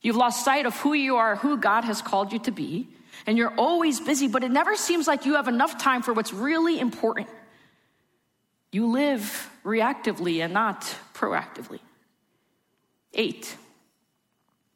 You've 0.02 0.16
lost 0.16 0.46
sight 0.46 0.66
of 0.66 0.76
who 0.78 0.94
you 0.94 1.16
are, 1.16 1.36
who 1.36 1.58
God 1.58 1.84
has 1.84 2.02
called 2.02 2.32
you 2.32 2.40
to 2.40 2.52
be, 2.52 2.88
and 3.26 3.38
you're 3.38 3.54
always 3.58 4.00
busy, 4.00 4.28
but 4.28 4.44
it 4.44 4.52
never 4.52 4.76
seems 4.76 5.08
like 5.08 5.26
you 5.26 5.36
have 5.36 5.48
enough 5.48 5.82
time 5.82 6.02
for 6.02 6.14
what's 6.14 6.34
really 6.34 6.80
important. 6.80 7.28
You 8.72 8.88
live 8.88 9.50
reactively 9.64 10.44
and 10.44 10.54
not 10.54 10.82
proactively. 11.14 11.80
Eight, 13.14 13.56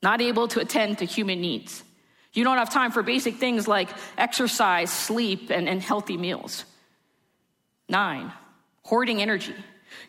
not 0.02 0.22
able 0.22 0.48
to 0.48 0.62
attend 0.62 1.00
to 1.00 1.06
human 1.06 1.42
needs. 1.42 1.84
You 2.34 2.44
don't 2.44 2.58
have 2.58 2.70
time 2.70 2.92
for 2.92 3.04
basic 3.04 3.36
things 3.36 3.68
like 3.68 3.90
exercise, 4.18 4.92
sleep, 4.92 5.50
and, 5.50 5.68
and 5.68 5.82
healthy 5.82 6.16
meals. 6.16 6.64
Nine, 7.90 8.32
hoarding 8.84 9.22
energy. 9.22 9.56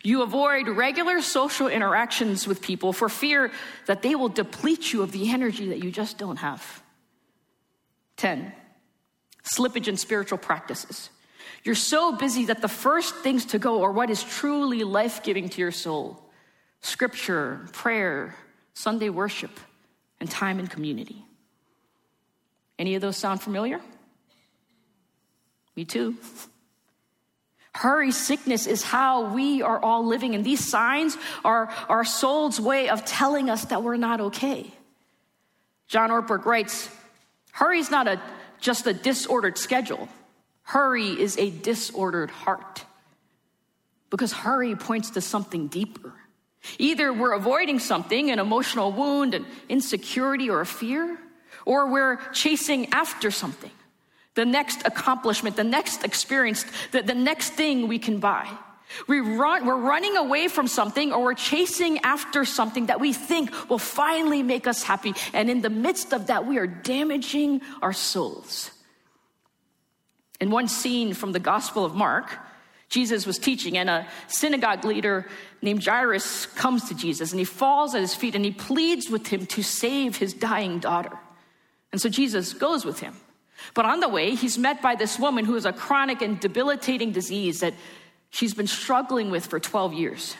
You 0.03 0.21
avoid 0.21 0.67
regular 0.67 1.21
social 1.21 1.67
interactions 1.67 2.47
with 2.47 2.61
people 2.61 2.93
for 2.93 3.09
fear 3.09 3.51
that 3.85 4.01
they 4.01 4.15
will 4.15 4.29
deplete 4.29 4.93
you 4.93 5.03
of 5.03 5.11
the 5.11 5.31
energy 5.31 5.69
that 5.69 5.83
you 5.83 5.91
just 5.91 6.17
don't 6.17 6.37
have. 6.37 6.81
10. 8.17 8.51
Slippage 9.43 9.87
in 9.87 9.97
spiritual 9.97 10.37
practices. 10.37 11.09
You're 11.63 11.75
so 11.75 12.15
busy 12.15 12.45
that 12.45 12.61
the 12.61 12.67
first 12.67 13.15
things 13.15 13.45
to 13.47 13.59
go 13.59 13.83
are 13.83 13.91
what 13.91 14.09
is 14.09 14.23
truly 14.23 14.83
life 14.83 15.23
giving 15.23 15.49
to 15.49 15.61
your 15.61 15.71
soul 15.71 16.21
scripture, 16.83 17.67
prayer, 17.73 18.35
Sunday 18.73 19.09
worship, 19.09 19.59
and 20.19 20.29
time 20.29 20.59
in 20.59 20.65
community. 20.65 21.23
Any 22.79 22.95
of 22.95 23.01
those 23.01 23.17
sound 23.17 23.41
familiar? 23.41 23.79
Me 25.75 25.85
too. 25.85 26.17
Hurry 27.73 28.11
sickness 28.11 28.67
is 28.67 28.83
how 28.83 29.33
we 29.33 29.61
are 29.61 29.79
all 29.79 30.05
living, 30.05 30.35
and 30.35 30.43
these 30.43 30.67
signs 30.67 31.17
are 31.45 31.73
our 31.87 32.03
soul's 32.03 32.59
way 32.59 32.89
of 32.89 33.05
telling 33.05 33.49
us 33.49 33.65
that 33.65 33.81
we're 33.81 33.97
not 33.97 34.19
okay. 34.19 34.69
John 35.87 36.09
Ortberg 36.09 36.45
writes 36.45 36.89
Hurry 37.53 37.79
is 37.79 37.89
not 37.89 38.07
a, 38.07 38.21
just 38.59 38.87
a 38.87 38.93
disordered 38.93 39.57
schedule, 39.57 40.09
hurry 40.63 41.09
is 41.09 41.37
a 41.37 41.49
disordered 41.49 42.29
heart. 42.29 42.85
Because 44.09 44.33
hurry 44.33 44.75
points 44.75 45.11
to 45.11 45.21
something 45.21 45.67
deeper. 45.67 46.13
Either 46.77 47.13
we're 47.13 47.31
avoiding 47.31 47.79
something, 47.79 48.29
an 48.29 48.39
emotional 48.39 48.91
wound, 48.91 49.33
an 49.33 49.45
insecurity, 49.69 50.49
or 50.49 50.59
a 50.59 50.65
fear, 50.65 51.17
or 51.65 51.87
we're 51.87 52.17
chasing 52.33 52.91
after 52.91 53.31
something 53.31 53.71
the 54.35 54.45
next 54.45 54.85
accomplishment, 54.85 55.55
the 55.55 55.63
next 55.63 56.03
experience, 56.03 56.65
the, 56.91 57.01
the 57.01 57.15
next 57.15 57.53
thing 57.53 57.87
we 57.87 57.99
can 57.99 58.19
buy. 58.19 58.47
We 59.07 59.19
run, 59.19 59.65
we're 59.65 59.77
running 59.77 60.17
away 60.17 60.47
from 60.47 60.67
something 60.67 61.13
or 61.13 61.23
we're 61.23 61.33
chasing 61.33 61.99
after 61.99 62.43
something 62.45 62.87
that 62.87 62.99
we 62.99 63.13
think 63.13 63.69
will 63.69 63.77
finally 63.77 64.43
make 64.43 64.67
us 64.67 64.83
happy. 64.83 65.13
And 65.33 65.49
in 65.49 65.61
the 65.61 65.69
midst 65.69 66.13
of 66.13 66.27
that, 66.27 66.45
we 66.45 66.57
are 66.57 66.67
damaging 66.67 67.61
our 67.81 67.93
souls. 67.93 68.71
In 70.39 70.49
one 70.49 70.67
scene 70.67 71.13
from 71.13 71.31
the 71.31 71.39
Gospel 71.39 71.85
of 71.85 71.95
Mark, 71.95 72.31
Jesus 72.89 73.25
was 73.25 73.39
teaching, 73.39 73.77
and 73.77 73.89
a 73.89 74.05
synagogue 74.27 74.83
leader 74.83 75.25
named 75.61 75.85
Jairus 75.85 76.45
comes 76.45 76.89
to 76.89 76.95
Jesus 76.95 77.31
and 77.31 77.39
he 77.39 77.45
falls 77.45 77.95
at 77.95 78.01
his 78.01 78.13
feet 78.13 78.35
and 78.35 78.43
he 78.43 78.51
pleads 78.51 79.09
with 79.09 79.27
him 79.27 79.45
to 79.45 79.63
save 79.63 80.17
his 80.17 80.33
dying 80.33 80.79
daughter. 80.79 81.17
And 81.93 82.01
so 82.01 82.09
Jesus 82.09 82.53
goes 82.53 82.83
with 82.83 82.99
him. 82.99 83.15
But 83.73 83.85
on 83.85 83.99
the 83.99 84.09
way, 84.09 84.35
he's 84.35 84.57
met 84.57 84.81
by 84.81 84.95
this 84.95 85.17
woman 85.17 85.45
who 85.45 85.55
has 85.55 85.65
a 85.65 85.73
chronic 85.73 86.21
and 86.21 86.39
debilitating 86.39 87.11
disease 87.11 87.61
that 87.61 87.73
she's 88.29 88.53
been 88.53 88.67
struggling 88.67 89.31
with 89.31 89.45
for 89.45 89.59
12 89.59 89.93
years. 89.93 90.35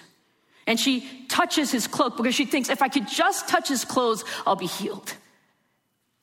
And 0.68 0.80
she 0.80 1.26
touches 1.28 1.72
his 1.72 1.88
cloak 1.88 2.18
because 2.18 2.36
she 2.36 2.46
thinks, 2.46 2.70
if 2.70 2.82
I 2.82 2.88
could 2.88 3.08
just 3.08 3.48
touch 3.48 3.68
his 3.68 3.86
clothes, 3.86 4.24
I'll 4.46 4.56
be 4.56 4.68
healed. 4.68 5.14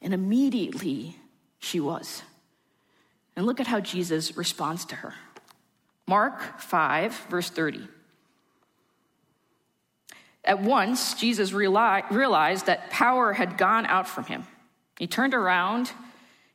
And 0.01 0.15
immediately 0.15 1.17
she 1.59 1.81
was. 1.81 2.23
And 3.37 3.47
look 3.47 3.61
at 3.61 3.67
how 3.67 3.81
Jesus 3.81 4.37
responds 4.37 4.85
to 4.87 4.97
her. 4.97 5.15
Mark 6.07 6.61
5, 6.61 7.27
verse 7.29 7.51
30. 7.51 7.87
At 10.45 10.63
once, 10.63 11.15
Jesus 11.15 11.53
realized 11.53 12.67
that 12.67 12.91
power 12.91 13.33
had 13.35 13.59
gone 13.59 13.85
out 13.87 14.09
from 14.09 14.25
him. 14.25 14.47
He 14.99 15.07
turned 15.07 15.35
around 15.35 15.93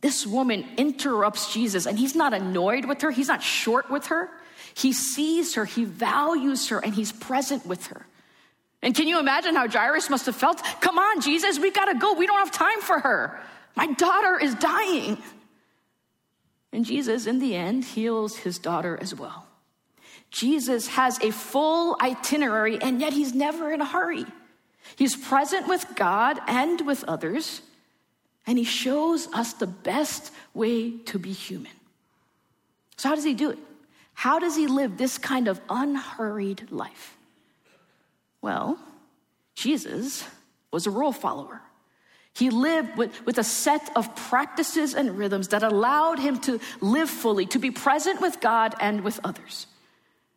This 0.00 0.26
woman 0.26 0.64
interrupts 0.76 1.52
Jesus, 1.52 1.86
and 1.86 1.98
he's 1.98 2.14
not 2.14 2.32
annoyed 2.32 2.86
with 2.86 3.02
her, 3.02 3.10
he's 3.10 3.28
not 3.28 3.42
short 3.42 3.90
with 3.90 4.06
her. 4.06 4.30
He 4.74 4.92
sees 4.92 5.54
her, 5.56 5.64
he 5.64 5.84
values 5.84 6.68
her, 6.68 6.78
and 6.78 6.94
he's 6.94 7.12
present 7.12 7.66
with 7.66 7.88
her. 7.88 8.06
And 8.82 8.94
can 8.94 9.08
you 9.08 9.18
imagine 9.18 9.54
how 9.54 9.68
Jairus 9.68 10.08
must 10.08 10.26
have 10.26 10.36
felt? 10.36 10.62
Come 10.80 10.98
on, 10.98 11.20
Jesus, 11.20 11.58
we 11.58 11.70
gotta 11.70 11.98
go. 11.98 12.14
We 12.14 12.26
don't 12.26 12.38
have 12.38 12.52
time 12.52 12.80
for 12.80 12.98
her. 12.98 13.40
My 13.76 13.88
daughter 13.92 14.38
is 14.38 14.54
dying. 14.54 15.18
And 16.72 16.84
Jesus, 16.84 17.26
in 17.26 17.40
the 17.40 17.54
end, 17.54 17.84
heals 17.84 18.36
his 18.36 18.58
daughter 18.58 18.98
as 19.00 19.14
well. 19.14 19.46
Jesus 20.30 20.86
has 20.88 21.18
a 21.20 21.30
full 21.30 21.96
itinerary, 22.00 22.80
and 22.80 23.00
yet 23.00 23.12
he's 23.12 23.34
never 23.34 23.70
in 23.72 23.80
a 23.80 23.86
hurry. 23.86 24.24
He's 24.96 25.16
present 25.16 25.68
with 25.68 25.84
God 25.96 26.38
and 26.46 26.86
with 26.86 27.04
others 27.04 27.60
and 28.46 28.58
he 28.58 28.64
shows 28.64 29.28
us 29.32 29.52
the 29.54 29.66
best 29.66 30.32
way 30.54 30.98
to 31.06 31.18
be 31.18 31.32
human. 31.32 31.72
So, 32.96 33.08
how 33.08 33.14
does 33.14 33.24
he 33.24 33.34
do 33.34 33.50
it? 33.50 33.58
How 34.14 34.38
does 34.38 34.56
he 34.56 34.66
live 34.66 34.98
this 34.98 35.18
kind 35.18 35.48
of 35.48 35.60
unhurried 35.68 36.70
life? 36.70 37.16
Well, 38.42 38.78
Jesus 39.54 40.26
was 40.70 40.86
a 40.86 40.90
rule 40.90 41.12
follower. 41.12 41.62
He 42.34 42.50
lived 42.50 42.96
with, 42.96 43.26
with 43.26 43.38
a 43.38 43.44
set 43.44 43.90
of 43.96 44.14
practices 44.14 44.94
and 44.94 45.18
rhythms 45.18 45.48
that 45.48 45.62
allowed 45.62 46.18
him 46.18 46.38
to 46.40 46.60
live 46.80 47.10
fully, 47.10 47.46
to 47.46 47.58
be 47.58 47.70
present 47.70 48.20
with 48.20 48.40
God 48.40 48.74
and 48.80 49.02
with 49.02 49.18
others. 49.24 49.66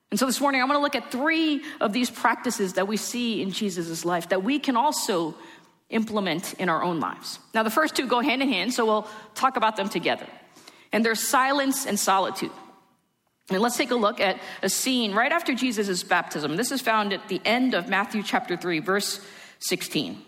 And 0.09 0.19
so 0.19 0.25
this 0.25 0.41
morning, 0.41 0.61
I 0.61 0.65
want 0.65 0.75
to 0.75 0.81
look 0.81 0.95
at 0.95 1.11
three 1.11 1.61
of 1.81 1.93
these 1.93 2.09
practices 2.09 2.73
that 2.73 2.87
we 2.87 2.97
see 2.97 3.41
in 3.41 3.51
Jesus' 3.51 4.05
life 4.05 4.29
that 4.29 4.43
we 4.43 4.59
can 4.59 4.75
also 4.75 5.35
implement 5.89 6.53
in 6.55 6.69
our 6.69 6.83
own 6.83 6.99
lives. 6.99 7.39
Now, 7.53 7.63
the 7.63 7.69
first 7.69 7.95
two 7.95 8.07
go 8.07 8.19
hand 8.19 8.41
in 8.41 8.49
hand, 8.49 8.73
so 8.73 8.85
we'll 8.85 9.07
talk 9.35 9.57
about 9.57 9.75
them 9.75 9.89
together. 9.89 10.27
And 10.91 11.05
there's 11.05 11.19
silence 11.19 11.85
and 11.85 11.99
solitude. 11.99 12.51
And 13.49 13.59
let's 13.59 13.77
take 13.77 13.91
a 13.91 13.95
look 13.95 14.19
at 14.19 14.39
a 14.61 14.69
scene 14.69 15.13
right 15.13 15.31
after 15.31 15.53
Jesus' 15.53 16.03
baptism. 16.03 16.55
This 16.55 16.71
is 16.71 16.81
found 16.81 17.13
at 17.13 17.27
the 17.27 17.41
end 17.43 17.73
of 17.73 17.89
Matthew 17.89 18.23
chapter 18.23 18.55
3, 18.55 18.79
verse 18.79 19.19
16. 19.59 20.21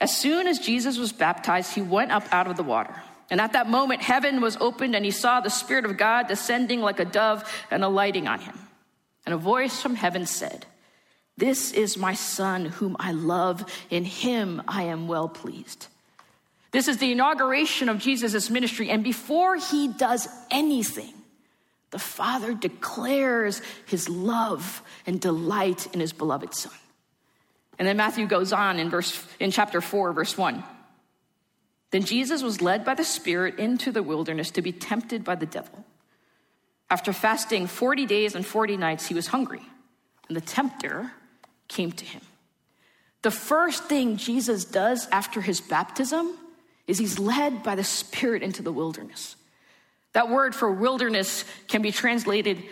As 0.00 0.14
soon 0.14 0.46
as 0.46 0.58
Jesus 0.58 0.98
was 0.98 1.12
baptized, 1.12 1.74
he 1.74 1.80
went 1.80 2.10
up 2.10 2.24
out 2.32 2.48
of 2.48 2.56
the 2.56 2.62
water. 2.62 2.94
And 3.30 3.40
at 3.40 3.52
that 3.52 3.70
moment, 3.70 4.02
heaven 4.02 4.40
was 4.40 4.58
opened, 4.58 4.94
and 4.94 5.04
he 5.04 5.10
saw 5.10 5.40
the 5.40 5.48
Spirit 5.48 5.84
of 5.84 5.96
God 5.96 6.26
descending 6.26 6.80
like 6.80 7.00
a 7.00 7.04
dove 7.04 7.50
and 7.70 7.82
alighting 7.82 8.28
on 8.28 8.40
him. 8.40 8.58
And 9.24 9.34
a 9.34 9.38
voice 9.38 9.80
from 9.80 9.94
heaven 9.94 10.26
said, 10.26 10.66
this 11.36 11.72
is 11.72 11.96
my 11.96 12.14
son 12.14 12.66
whom 12.66 12.96
I 12.98 13.12
love. 13.12 13.64
In 13.90 14.04
him 14.04 14.62
I 14.68 14.84
am 14.84 15.08
well 15.08 15.28
pleased. 15.28 15.86
This 16.70 16.88
is 16.88 16.98
the 16.98 17.12
inauguration 17.12 17.88
of 17.88 17.98
Jesus' 17.98 18.50
ministry. 18.50 18.90
And 18.90 19.04
before 19.04 19.56
he 19.56 19.88
does 19.88 20.28
anything, 20.50 21.12
the 21.90 21.98
Father 21.98 22.54
declares 22.54 23.60
his 23.86 24.08
love 24.08 24.82
and 25.06 25.20
delight 25.20 25.86
in 25.92 26.00
his 26.00 26.12
beloved 26.12 26.54
Son. 26.54 26.72
And 27.78 27.86
then 27.86 27.96
Matthew 27.96 28.26
goes 28.26 28.52
on 28.52 28.78
in 28.78 28.90
verse 28.90 29.26
in 29.38 29.50
chapter 29.50 29.80
4 29.80 30.12
verse 30.12 30.36
1. 30.36 30.62
Then 31.90 32.04
Jesus 32.04 32.42
was 32.42 32.62
led 32.62 32.84
by 32.84 32.94
the 32.94 33.04
Spirit 33.04 33.58
into 33.58 33.92
the 33.92 34.02
wilderness 34.02 34.50
to 34.52 34.62
be 34.62 34.72
tempted 34.72 35.24
by 35.24 35.34
the 35.34 35.46
devil. 35.46 35.84
After 36.88 37.12
fasting 37.12 37.66
40 37.66 38.06
days 38.06 38.34
and 38.34 38.44
40 38.44 38.78
nights 38.78 39.06
he 39.06 39.14
was 39.14 39.26
hungry. 39.26 39.62
And 40.28 40.36
the 40.36 40.40
tempter 40.40 41.12
came 41.72 41.92
to 41.92 42.04
him. 42.04 42.22
The 43.22 43.30
first 43.30 43.84
thing 43.84 44.16
Jesus 44.16 44.64
does 44.64 45.08
after 45.10 45.40
his 45.40 45.60
baptism 45.60 46.36
is 46.86 46.98
he's 46.98 47.18
led 47.18 47.62
by 47.62 47.74
the 47.74 47.84
Spirit 47.84 48.42
into 48.42 48.62
the 48.62 48.72
wilderness. 48.72 49.36
That 50.12 50.28
word 50.28 50.54
for 50.54 50.70
wilderness 50.70 51.44
can 51.68 51.82
be 51.82 51.92
translated 51.92 52.62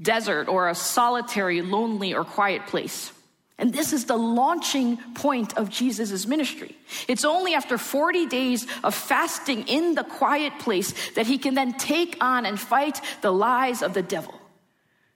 desert 0.00 0.48
or 0.48 0.68
a 0.68 0.74
solitary, 0.74 1.62
lonely, 1.62 2.14
or 2.14 2.24
quiet 2.24 2.66
place. 2.66 3.12
And 3.58 3.72
this 3.72 3.92
is 3.92 4.06
the 4.06 4.16
launching 4.16 4.96
point 5.14 5.56
of 5.56 5.70
Jesus' 5.70 6.26
ministry. 6.26 6.74
It's 7.06 7.24
only 7.24 7.54
after 7.54 7.78
40 7.78 8.26
days 8.26 8.66
of 8.82 8.94
fasting 8.94 9.68
in 9.68 9.94
the 9.94 10.02
quiet 10.02 10.58
place 10.58 10.94
that 11.12 11.26
he 11.26 11.38
can 11.38 11.54
then 11.54 11.74
take 11.74 12.16
on 12.20 12.44
and 12.44 12.58
fight 12.58 13.00
the 13.20 13.32
lies 13.32 13.82
of 13.82 13.94
the 13.94 14.02
devil. 14.02 14.34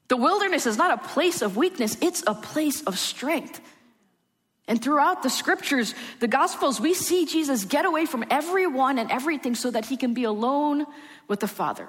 The 0.08 0.16
wilderness 0.16 0.66
is 0.66 0.76
not 0.76 0.98
a 0.98 1.08
place 1.08 1.42
of 1.42 1.56
weakness, 1.56 1.96
it's 2.00 2.22
a 2.26 2.34
place 2.34 2.82
of 2.82 2.98
strength. 2.98 3.60
And 4.68 4.82
throughout 4.82 5.22
the 5.22 5.30
scriptures, 5.30 5.94
the 6.18 6.28
gospels, 6.28 6.80
we 6.80 6.92
see 6.92 7.24
Jesus 7.26 7.64
get 7.64 7.84
away 7.84 8.04
from 8.04 8.24
everyone 8.30 8.98
and 8.98 9.10
everything 9.12 9.54
so 9.54 9.70
that 9.70 9.86
he 9.86 9.96
can 9.96 10.12
be 10.12 10.24
alone 10.24 10.86
with 11.28 11.40
the 11.40 11.48
Father. 11.48 11.88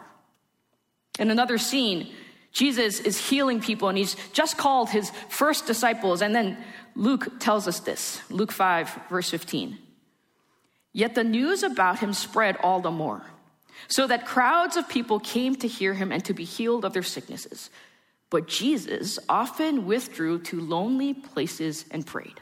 In 1.17 1.31
another 1.31 1.57
scene, 1.57 2.13
Jesus 2.51 2.99
is 2.99 3.29
healing 3.29 3.61
people 3.61 3.89
and 3.89 3.97
he's 3.97 4.15
just 4.31 4.57
called 4.57 4.89
his 4.89 5.11
first 5.29 5.65
disciples. 5.65 6.21
And 6.21 6.35
then 6.35 6.57
Luke 6.95 7.39
tells 7.39 7.67
us 7.67 7.79
this 7.79 8.21
Luke 8.29 8.51
5, 8.51 8.99
verse 9.09 9.29
15. 9.29 9.77
Yet 10.93 11.15
the 11.15 11.23
news 11.23 11.63
about 11.63 11.99
him 11.99 12.13
spread 12.13 12.57
all 12.57 12.79
the 12.79 12.91
more, 12.91 13.23
so 13.87 14.07
that 14.07 14.25
crowds 14.25 14.77
of 14.77 14.89
people 14.89 15.19
came 15.19 15.55
to 15.57 15.67
hear 15.67 15.93
him 15.93 16.11
and 16.11 16.25
to 16.25 16.33
be 16.33 16.43
healed 16.43 16.85
of 16.85 16.93
their 16.93 17.03
sicknesses. 17.03 17.69
But 18.29 18.47
Jesus 18.47 19.19
often 19.29 19.85
withdrew 19.85 20.39
to 20.43 20.59
lonely 20.59 21.13
places 21.13 21.85
and 21.91 22.05
prayed. 22.05 22.41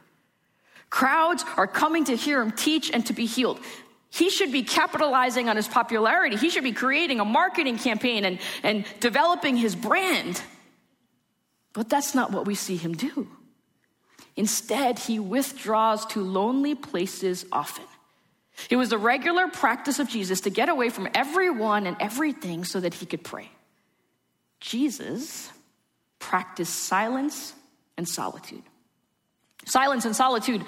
Crowds 0.89 1.44
are 1.58 1.68
coming 1.68 2.06
to 2.06 2.15
hear 2.15 2.42
him 2.42 2.51
teach 2.51 2.89
and 2.92 3.06
to 3.06 3.13
be 3.13 3.25
healed. 3.25 3.60
He 4.10 4.30
should 4.30 4.51
be 4.51 4.63
capitalizing 4.63 5.50
on 5.50 5.58
his 5.58 5.68
popularity. 5.68 6.38
He 6.38 6.50
should 6.50 6.63
be 6.63 6.72
creating 6.72 7.20
a 7.20 7.25
marketing 7.25 7.77
campaign 7.77 8.24
and, 8.24 8.39
and 8.63 8.86
developing 9.00 9.58
his 9.58 9.75
brand. 9.75 10.42
But 11.74 11.89
that's 11.89 12.15
not 12.15 12.32
what 12.32 12.46
we 12.46 12.56
see 12.56 12.77
him 12.77 12.94
do. 12.94 13.27
Instead, 14.38 15.00
he 15.00 15.20
withdraws 15.20 16.06
to 16.08 16.22
lonely 16.22 16.75
places 16.75 17.46
often. 17.51 17.86
It 18.70 18.77
was 18.77 18.94
a 18.94 18.98
regular 18.98 19.50
practice 19.50 20.00
of 20.00 20.08
Jesus 20.08 20.42
to 20.42 20.50
get 20.50 20.70
away 20.70 20.89
from 20.89 21.10
everyone 21.13 21.86
and 21.88 21.98
everything 22.00 22.63
so 22.63 22.80
that 22.80 22.94
he 22.94 23.06
could 23.06 23.24
pray. 23.24 23.50
Jesus 24.62 25.51
practiced 26.25 26.84
silence 26.84 27.53
and 27.98 28.10
solitude. 28.10 28.63
Silence 29.65 30.05
and 30.05 30.15
solitude 30.15 30.65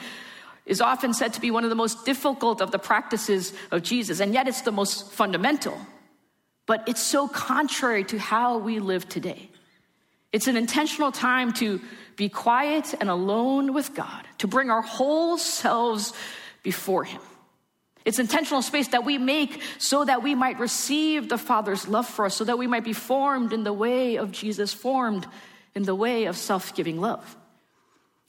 is 0.67 0.81
often 0.81 1.15
said 1.15 1.33
to 1.33 1.41
be 1.41 1.49
one 1.49 1.63
of 1.63 1.71
the 1.71 1.75
most 1.75 2.05
difficult 2.05 2.61
of 2.61 2.69
the 2.69 2.77
practices 2.77 3.53
of 3.71 3.81
Jesus, 3.81 4.19
and 4.19 4.35
yet 4.35 4.47
it's 4.47 4.61
the 4.61 4.71
most 4.71 5.11
fundamental. 5.11 5.75
But 6.67 6.87
it's 6.87 7.01
so 7.01 7.27
contrary 7.27 8.03
to 8.05 8.19
how 8.19 8.59
we 8.59 8.77
live 8.79 9.09
today. 9.09 9.49
It's 10.31 10.47
an 10.47 10.57
intentional 10.57 11.11
time 11.11 11.53
to 11.53 11.81
be 12.17 12.29
quiet 12.29 12.93
and 12.99 13.09
alone 13.09 13.73
with 13.73 13.95
God, 13.95 14.27
to 14.37 14.47
bring 14.47 14.69
our 14.69 14.83
whole 14.83 15.39
selves 15.39 16.13
before 16.61 17.03
Him. 17.03 17.21
It's 18.05 18.19
intentional 18.19 18.61
space 18.61 18.89
that 18.89 19.03
we 19.03 19.17
make 19.17 19.61
so 19.79 20.05
that 20.05 20.23
we 20.23 20.33
might 20.35 20.59
receive 20.59 21.27
the 21.27 21.37
Father's 21.37 21.87
love 21.87 22.07
for 22.07 22.25
us, 22.25 22.35
so 22.35 22.45
that 22.45 22.57
we 22.57 22.67
might 22.67 22.85
be 22.85 22.93
formed 22.93 23.51
in 23.51 23.63
the 23.63 23.73
way 23.73 24.17
of 24.17 24.31
Jesus, 24.31 24.73
formed 24.73 25.27
in 25.77 25.83
the 25.83 25.95
way 25.95 26.25
of 26.25 26.35
self 26.35 26.75
giving 26.75 26.99
love. 26.99 27.37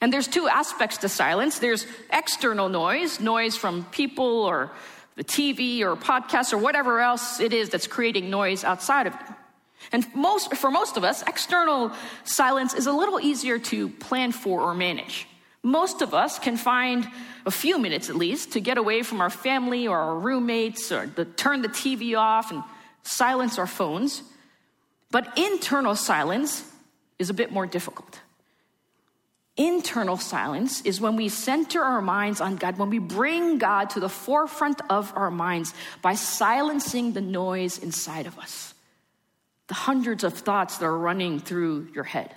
And 0.00 0.12
there's 0.12 0.28
two 0.28 0.46
aspects 0.46 0.98
to 0.98 1.08
silence 1.08 1.58
there's 1.58 1.86
external 2.12 2.68
noise, 2.68 3.18
noise 3.18 3.56
from 3.56 3.84
people 3.86 4.44
or 4.44 4.70
the 5.16 5.24
TV 5.24 5.80
or 5.80 5.96
podcasts 5.96 6.52
or 6.52 6.58
whatever 6.58 7.00
else 7.00 7.40
it 7.40 7.52
is 7.52 7.70
that's 7.70 7.88
creating 7.88 8.30
noise 8.30 8.62
outside 8.62 9.08
of 9.08 9.14
you. 9.14 9.34
And 9.90 10.06
most, 10.14 10.54
for 10.56 10.70
most 10.70 10.96
of 10.96 11.02
us, 11.02 11.22
external 11.22 11.90
silence 12.24 12.74
is 12.74 12.86
a 12.86 12.92
little 12.92 13.18
easier 13.18 13.58
to 13.58 13.88
plan 13.88 14.30
for 14.30 14.60
or 14.60 14.74
manage. 14.74 15.26
Most 15.62 16.02
of 16.02 16.14
us 16.14 16.38
can 16.38 16.56
find 16.56 17.08
a 17.46 17.50
few 17.50 17.78
minutes 17.78 18.08
at 18.10 18.16
least 18.16 18.52
to 18.52 18.60
get 18.60 18.78
away 18.78 19.02
from 19.02 19.20
our 19.20 19.30
family 19.30 19.88
or 19.88 19.98
our 19.98 20.16
roommates 20.16 20.92
or 20.92 21.06
to 21.06 21.24
turn 21.24 21.62
the 21.62 21.68
TV 21.68 22.16
off 22.16 22.52
and 22.52 22.62
silence 23.02 23.58
our 23.58 23.66
phones. 23.66 24.22
But 25.10 25.38
internal 25.38 25.96
silence 25.96 26.62
is 27.18 27.30
a 27.30 27.34
bit 27.34 27.50
more 27.50 27.66
difficult. 27.66 28.20
Internal 29.56 30.16
silence 30.16 30.82
is 30.82 31.00
when 31.00 31.16
we 31.16 31.28
center 31.28 31.82
our 31.82 32.00
minds 32.00 32.40
on 32.40 32.54
God, 32.56 32.78
when 32.78 32.90
we 32.90 33.00
bring 33.00 33.58
God 33.58 33.90
to 33.90 34.00
the 34.00 34.08
forefront 34.08 34.80
of 34.88 35.12
our 35.16 35.32
minds 35.32 35.74
by 36.00 36.14
silencing 36.14 37.12
the 37.12 37.20
noise 37.20 37.78
inside 37.78 38.26
of 38.28 38.38
us, 38.38 38.72
the 39.66 39.74
hundreds 39.74 40.22
of 40.22 40.34
thoughts 40.34 40.78
that 40.78 40.86
are 40.86 40.96
running 40.96 41.40
through 41.40 41.88
your 41.92 42.04
head, 42.04 42.32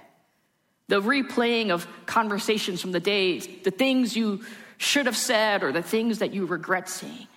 the 0.88 1.00
replaying 1.00 1.70
of 1.70 1.88
conversations 2.08 2.82
from 2.82 2.92
the 2.92 3.00
days, 3.00 3.48
the 3.64 3.72
things 3.72 4.16
you 4.16 4.44
should 4.78 5.06
have 5.06 5.16
said 5.16 5.62
or 5.62 5.72
the 5.72 5.84
things 5.84 6.20
that 6.20 6.34
you 6.34 6.48
regret 6.48 6.90
saying. 6.90 7.28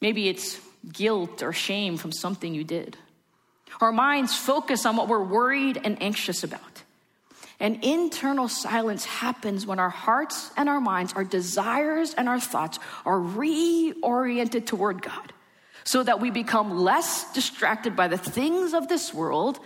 Maybe 0.00 0.28
it's 0.28 0.60
guilt 0.92 1.42
or 1.42 1.52
shame 1.52 1.96
from 1.96 2.12
something 2.12 2.54
you 2.54 2.62
did. 2.62 2.96
Our 3.80 3.92
minds 3.92 4.36
focus 4.36 4.86
on 4.86 4.96
what 4.96 5.08
we're 5.08 5.22
worried 5.22 5.80
and 5.82 6.02
anxious 6.02 6.44
about. 6.44 6.82
And 7.58 7.82
internal 7.82 8.48
silence 8.48 9.04
happens 9.04 9.66
when 9.66 9.78
our 9.78 9.90
hearts 9.90 10.50
and 10.56 10.68
our 10.68 10.80
minds, 10.80 11.14
our 11.14 11.24
desires 11.24 12.12
and 12.14 12.28
our 12.28 12.40
thoughts 12.40 12.78
are 13.06 13.18
reoriented 13.18 14.66
toward 14.66 15.00
God 15.02 15.32
so 15.84 16.02
that 16.02 16.20
we 16.20 16.30
become 16.30 16.78
less 16.78 17.32
distracted 17.32 17.96
by 17.96 18.08
the 18.08 18.18
things 18.18 18.74
of 18.74 18.88
this 18.88 19.14
world 19.14 19.58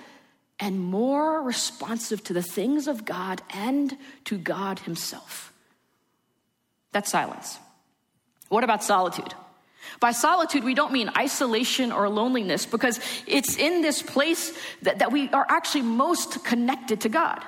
and 0.60 0.78
more 0.78 1.42
responsive 1.42 2.22
to 2.24 2.32
the 2.32 2.42
things 2.42 2.86
of 2.86 3.04
God 3.04 3.42
and 3.54 3.96
to 4.26 4.36
God 4.38 4.80
Himself. 4.80 5.52
That's 6.92 7.10
silence. 7.10 7.58
What 8.50 8.62
about 8.62 8.84
solitude? 8.84 9.32
By 9.98 10.12
solitude, 10.12 10.64
we 10.64 10.74
don't 10.74 10.92
mean 10.92 11.10
isolation 11.16 11.92
or 11.92 12.08
loneliness 12.08 12.66
because 12.66 13.00
it's 13.26 13.56
in 13.56 13.82
this 13.82 14.02
place 14.02 14.52
that, 14.82 14.98
that 14.98 15.12
we 15.12 15.28
are 15.30 15.46
actually 15.48 15.82
most 15.82 16.44
connected 16.44 17.02
to 17.02 17.08
God. 17.08 17.42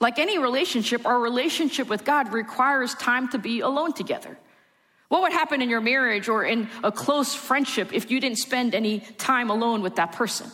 Like 0.00 0.18
any 0.18 0.38
relationship, 0.38 1.06
our 1.06 1.18
relationship 1.18 1.88
with 1.88 2.04
God 2.04 2.32
requires 2.32 2.94
time 2.94 3.28
to 3.28 3.38
be 3.38 3.60
alone 3.60 3.92
together. 3.92 4.36
What 5.08 5.22
would 5.22 5.32
happen 5.32 5.62
in 5.62 5.68
your 5.68 5.80
marriage 5.80 6.28
or 6.28 6.44
in 6.44 6.68
a 6.82 6.90
close 6.90 7.34
friendship 7.34 7.92
if 7.92 8.10
you 8.10 8.18
didn't 8.18 8.38
spend 8.38 8.74
any 8.74 9.00
time 9.00 9.50
alone 9.50 9.82
with 9.82 9.96
that 9.96 10.12
person? 10.12 10.50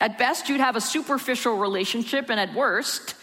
At 0.00 0.18
best, 0.18 0.48
you'd 0.48 0.60
have 0.60 0.76
a 0.76 0.80
superficial 0.80 1.56
relationship, 1.56 2.28
and 2.28 2.38
at 2.38 2.54
worst, 2.54 3.14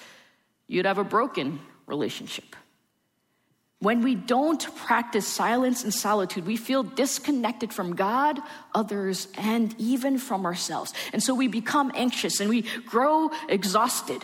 you'd 0.67 0.85
have 0.85 0.97
a 0.97 1.03
broken 1.03 1.59
relationship. 1.85 2.55
When 3.79 4.01
we 4.01 4.15
don't 4.15 4.73
practice 4.77 5.27
silence 5.27 5.83
and 5.83 5.93
solitude, 5.93 6.45
we 6.45 6.57
feel 6.57 6.83
disconnected 6.83 7.73
from 7.73 7.95
God, 7.95 8.39
others, 8.73 9.27
and 9.37 9.75
even 9.77 10.17
from 10.17 10.45
ourselves. 10.45 10.93
And 11.11 11.21
so 11.21 11.35
we 11.35 11.47
become 11.47 11.91
anxious 11.93 12.39
and 12.39 12.49
we 12.49 12.63
grow 12.85 13.31
exhausted. 13.49 14.23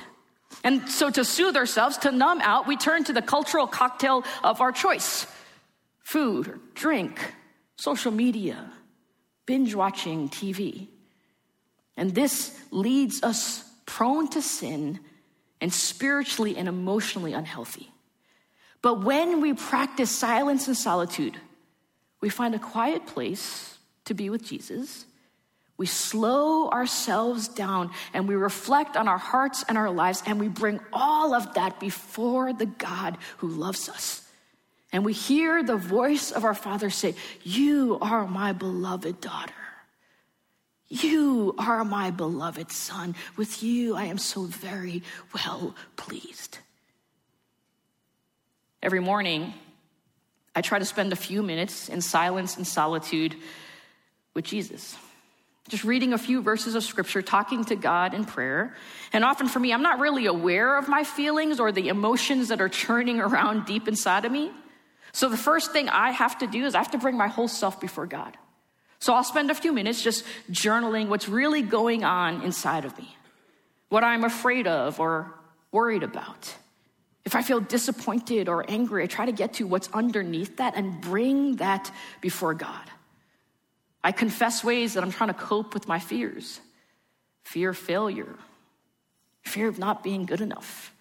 And 0.63 0.89
so, 0.89 1.09
to 1.09 1.23
soothe 1.23 1.55
ourselves, 1.55 1.97
to 1.99 2.11
numb 2.11 2.41
out, 2.41 2.67
we 2.67 2.75
turn 2.75 3.03
to 3.05 3.13
the 3.13 3.21
cultural 3.21 3.67
cocktail 3.67 4.23
of 4.43 4.61
our 4.61 4.71
choice 4.71 5.25
food 6.03 6.47
or 6.47 6.59
drink, 6.75 7.33
social 7.77 8.11
media, 8.11 8.69
binge 9.45 9.73
watching 9.73 10.27
TV. 10.29 10.87
And 11.95 12.13
this 12.13 12.57
leads 12.71 13.23
us 13.23 13.63
prone 13.85 14.27
to 14.29 14.41
sin 14.41 14.99
and 15.61 15.71
spiritually 15.73 16.57
and 16.57 16.67
emotionally 16.67 17.33
unhealthy. 17.33 17.90
But 18.81 19.03
when 19.03 19.41
we 19.41 19.53
practice 19.53 20.11
silence 20.11 20.67
and 20.67 20.75
solitude, 20.75 21.37
we 22.19 22.29
find 22.29 22.55
a 22.55 22.59
quiet 22.59 23.05
place 23.05 23.77
to 24.05 24.13
be 24.13 24.29
with 24.29 24.43
Jesus 24.43 25.05
we 25.81 25.87
slow 25.87 26.69
ourselves 26.69 27.47
down 27.47 27.89
and 28.13 28.27
we 28.27 28.35
reflect 28.35 28.95
on 28.95 29.07
our 29.07 29.17
hearts 29.17 29.65
and 29.67 29.79
our 29.79 29.89
lives 29.89 30.21
and 30.27 30.39
we 30.39 30.47
bring 30.47 30.79
all 30.93 31.33
of 31.33 31.55
that 31.55 31.79
before 31.79 32.53
the 32.53 32.67
God 32.67 33.17
who 33.37 33.47
loves 33.47 33.89
us. 33.89 34.21
And 34.93 35.03
we 35.03 35.13
hear 35.13 35.63
the 35.63 35.77
voice 35.77 36.29
of 36.29 36.43
our 36.43 36.53
Father 36.53 36.91
say, 36.91 37.15
You 37.41 37.97
are 37.99 38.27
my 38.27 38.53
beloved 38.53 39.21
daughter. 39.21 39.55
You 40.87 41.55
are 41.57 41.83
my 41.83 42.11
beloved 42.11 42.71
son. 42.71 43.15
With 43.35 43.63
you, 43.63 43.95
I 43.95 44.03
am 44.03 44.19
so 44.19 44.43
very 44.43 45.01
well 45.33 45.75
pleased. 45.95 46.59
Every 48.81 48.99
morning, 48.99 49.53
I 50.55 50.61
try 50.61 50.79
to 50.79 50.85
spend 50.85 51.13
a 51.13 51.15
few 51.15 51.43
minutes 51.43 51.89
in 51.89 52.01
silence 52.01 52.57
and 52.57 52.65
solitude 52.65 53.35
with 54.33 54.45
Jesus 54.45 54.97
just 55.69 55.83
reading 55.85 56.11
a 56.11 56.17
few 56.17 56.41
verses 56.41 56.75
of 56.75 56.83
scripture, 56.83 57.21
talking 57.21 57.63
to 57.63 57.77
God 57.77 58.13
in 58.13 58.25
prayer. 58.25 58.75
And 59.13 59.23
often 59.23 59.47
for 59.47 59.59
me, 59.59 59.71
I'm 59.71 59.83
not 59.83 59.99
really 59.99 60.25
aware 60.25 60.77
of 60.77 60.89
my 60.89 61.05
feelings 61.05 61.61
or 61.61 61.71
the 61.71 61.87
emotions 61.87 62.49
that 62.49 62.59
are 62.59 62.67
churning 62.67 63.21
around 63.21 63.65
deep 63.65 63.87
inside 63.87 64.25
of 64.25 64.33
me. 64.33 64.51
So 65.13 65.29
the 65.29 65.37
first 65.37 65.71
thing 65.71 65.87
I 65.87 66.11
have 66.11 66.37
to 66.39 66.47
do 66.47 66.65
is 66.65 66.75
I 66.75 66.79
have 66.79 66.91
to 66.91 66.97
bring 66.97 67.15
my 67.15 67.27
whole 67.27 67.47
self 67.47 67.79
before 67.79 68.05
God. 68.05 68.37
So 68.99 69.13
I'll 69.13 69.23
spend 69.23 69.49
a 69.49 69.55
few 69.55 69.71
minutes 69.71 70.01
just 70.01 70.25
journaling 70.51 71.07
what's 71.07 71.29
really 71.29 71.61
going 71.61 72.03
on 72.03 72.41
inside 72.43 72.83
of 72.83 72.97
me, 72.97 73.15
what 73.87 74.03
I'm 74.03 74.23
afraid 74.23 74.67
of 74.67 74.99
or 74.99 75.33
worried 75.71 76.03
about. 76.03 76.53
If 77.23 77.35
I 77.35 77.41
feel 77.41 77.59
disappointed 77.59 78.49
or 78.49 78.65
angry, 78.67 79.03
I 79.03 79.07
try 79.07 79.25
to 79.25 79.31
get 79.31 79.53
to 79.55 79.67
what's 79.67 79.89
underneath 79.93 80.57
that 80.57 80.75
and 80.75 80.99
bring 81.01 81.57
that 81.57 81.91
before 82.19 82.53
God. 82.53 82.89
I 84.03 84.11
confess 84.11 84.63
ways 84.63 84.95
that 84.95 85.03
I'm 85.03 85.11
trying 85.11 85.29
to 85.29 85.35
cope 85.35 85.73
with 85.73 85.87
my 85.87 85.99
fears 85.99 86.59
fear 87.43 87.71
of 87.71 87.77
failure, 87.77 88.35
fear 89.43 89.67
of 89.67 89.77
not 89.77 90.03
being 90.03 90.25
good 90.25 90.41
enough, 90.41 90.93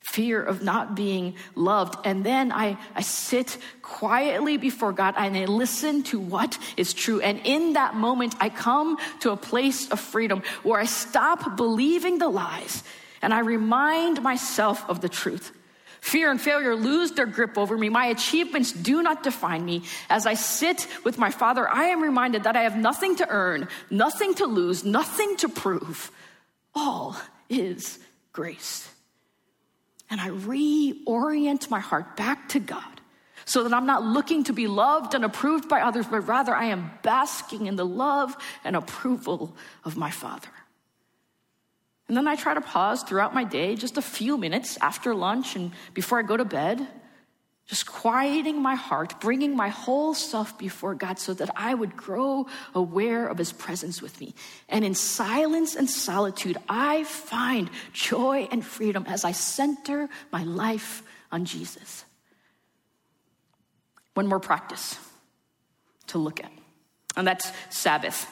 fear 0.00 0.40
of 0.40 0.62
not 0.62 0.94
being 0.94 1.34
loved. 1.56 2.06
And 2.06 2.24
then 2.24 2.52
I, 2.52 2.78
I 2.94 3.00
sit 3.00 3.58
quietly 3.82 4.56
before 4.56 4.92
God 4.92 5.14
and 5.16 5.36
I 5.36 5.46
listen 5.46 6.02
to 6.04 6.20
what 6.20 6.56
is 6.76 6.92
true. 6.92 7.20
And 7.20 7.40
in 7.44 7.72
that 7.72 7.96
moment, 7.96 8.36
I 8.40 8.50
come 8.50 8.98
to 9.20 9.32
a 9.32 9.36
place 9.36 9.90
of 9.90 9.98
freedom 9.98 10.42
where 10.62 10.78
I 10.78 10.84
stop 10.84 11.56
believing 11.56 12.18
the 12.18 12.28
lies 12.28 12.84
and 13.24 13.34
I 13.34 13.40
remind 13.40 14.22
myself 14.22 14.88
of 14.88 15.00
the 15.00 15.08
truth. 15.08 15.50
Fear 16.00 16.30
and 16.30 16.40
failure 16.40 16.76
lose 16.76 17.12
their 17.12 17.24
grip 17.24 17.56
over 17.56 17.78
me. 17.78 17.88
My 17.88 18.06
achievements 18.06 18.70
do 18.70 19.02
not 19.02 19.22
define 19.22 19.64
me. 19.64 19.84
As 20.10 20.26
I 20.26 20.34
sit 20.34 20.86
with 21.02 21.16
my 21.16 21.30
Father, 21.30 21.66
I 21.66 21.84
am 21.84 22.02
reminded 22.02 22.44
that 22.44 22.56
I 22.56 22.64
have 22.64 22.76
nothing 22.76 23.16
to 23.16 23.28
earn, 23.28 23.68
nothing 23.90 24.34
to 24.34 24.44
lose, 24.44 24.84
nothing 24.84 25.38
to 25.38 25.48
prove. 25.48 26.10
All 26.74 27.16
is 27.48 27.98
grace. 28.34 28.86
And 30.10 30.20
I 30.20 30.28
reorient 30.28 31.70
my 31.70 31.80
heart 31.80 32.18
back 32.18 32.50
to 32.50 32.60
God 32.60 33.00
so 33.46 33.62
that 33.62 33.72
I'm 33.72 33.86
not 33.86 34.04
looking 34.04 34.44
to 34.44 34.52
be 34.52 34.66
loved 34.66 35.14
and 35.14 35.24
approved 35.24 35.70
by 35.70 35.80
others, 35.80 36.06
but 36.06 36.20
rather 36.20 36.54
I 36.54 36.66
am 36.66 36.90
basking 37.02 37.66
in 37.66 37.76
the 37.76 37.86
love 37.86 38.36
and 38.62 38.76
approval 38.76 39.56
of 39.84 39.96
my 39.96 40.10
Father. 40.10 40.48
And 42.08 42.16
then 42.16 42.28
I 42.28 42.36
try 42.36 42.54
to 42.54 42.60
pause 42.60 43.02
throughout 43.02 43.34
my 43.34 43.44
day, 43.44 43.76
just 43.76 43.96
a 43.96 44.02
few 44.02 44.36
minutes 44.36 44.76
after 44.80 45.14
lunch 45.14 45.56
and 45.56 45.72
before 45.94 46.18
I 46.18 46.22
go 46.22 46.36
to 46.36 46.44
bed, 46.44 46.86
just 47.66 47.86
quieting 47.86 48.60
my 48.60 48.74
heart, 48.74 49.20
bringing 49.20 49.56
my 49.56 49.70
whole 49.70 50.12
self 50.12 50.58
before 50.58 50.94
God 50.94 51.18
so 51.18 51.32
that 51.32 51.50
I 51.56 51.72
would 51.72 51.96
grow 51.96 52.46
aware 52.74 53.26
of 53.26 53.38
His 53.38 53.52
presence 53.52 54.02
with 54.02 54.20
me. 54.20 54.34
And 54.68 54.84
in 54.84 54.94
silence 54.94 55.74
and 55.74 55.88
solitude, 55.88 56.58
I 56.68 57.04
find 57.04 57.70
joy 57.94 58.48
and 58.50 58.64
freedom 58.64 59.06
as 59.08 59.24
I 59.24 59.32
center 59.32 60.10
my 60.30 60.44
life 60.44 61.02
on 61.32 61.46
Jesus. 61.46 62.04
One 64.12 64.26
more 64.26 64.40
practice 64.40 64.98
to 66.08 66.18
look 66.18 66.40
at, 66.40 66.52
and 67.16 67.26
that's 67.26 67.50
Sabbath. 67.70 68.28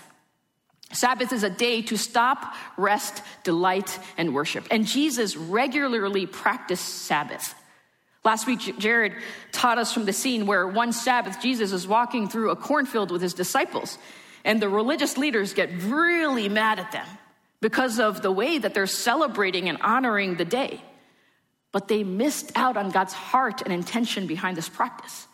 Sabbath 0.93 1.33
is 1.33 1.43
a 1.43 1.51
day 1.51 1.83
to 1.83 1.97
stop, 1.97 2.55
rest, 2.77 3.23
delight, 3.45 3.99
and 4.17 4.35
worship. 4.35 4.67
And 4.71 4.87
Jesus 4.87 5.37
regularly 5.37 6.27
practiced 6.27 6.87
Sabbath. 7.07 7.55
Last 8.25 8.47
week, 8.47 8.79
Jared 8.79 9.15
taught 9.51 9.79
us 9.79 9.93
from 9.93 10.05
the 10.05 10.13
scene 10.13 10.47
where 10.47 10.67
one 10.67 10.93
Sabbath, 10.93 11.41
Jesus 11.41 11.73
is 11.73 11.89
walking 11.89 12.29
through 12.29 12.51
a 12.51 12.57
cornfield 12.57 13.11
with 13.11 13.21
his 13.21 13.35
disciples, 13.35 13.99
and 14.45 14.63
the 14.63 14.69
religious 14.69 15.17
leaders 15.17 15.55
get 15.55 15.71
really 15.83 16.49
mad 16.49 16.79
at 16.79 16.93
them 16.93 17.07
because 17.61 17.99
of 17.99 18.23
the 18.23 18.31
way 18.31 18.59
that 18.59 18.75
they're 18.75 18.87
celebrating 18.87 19.69
and 19.69 19.81
honoring 19.81 20.37
the 20.37 20.45
day. 20.45 20.81
But 21.73 21.89
they 21.89 22.05
missed 22.05 22.53
out 22.55 22.77
on 22.77 22.91
God's 22.91 23.13
heart 23.13 23.63
and 23.63 23.73
intention 23.73 24.27
behind 24.27 24.57
this 24.57 24.69
practice. 24.69 25.27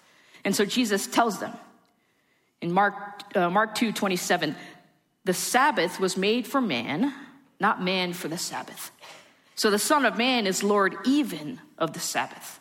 And 0.44 0.55
so 0.55 0.64
Jesus 0.64 1.07
tells 1.07 1.40
them 1.40 1.53
in 2.61 2.73
Mark, 2.73 2.94
uh, 3.35 3.51
Mark 3.51 3.75
2 3.75 3.92
27, 3.92 4.55
the 5.24 5.35
Sabbath 5.35 6.00
was 6.00 6.16
made 6.16 6.46
for 6.46 6.61
man, 6.61 7.12
not 7.61 7.83
man 7.83 8.12
for 8.12 8.28
the 8.28 8.38
Sabbath. 8.38 8.90
So 9.54 9.70
the 9.70 9.78
Son 9.78 10.07
of 10.07 10.16
Man 10.16 10.46
is 10.46 10.62
Lord 10.62 10.96
even 11.04 11.61
of 11.76 11.92
the 11.92 12.00
Sabbath. 12.00 12.61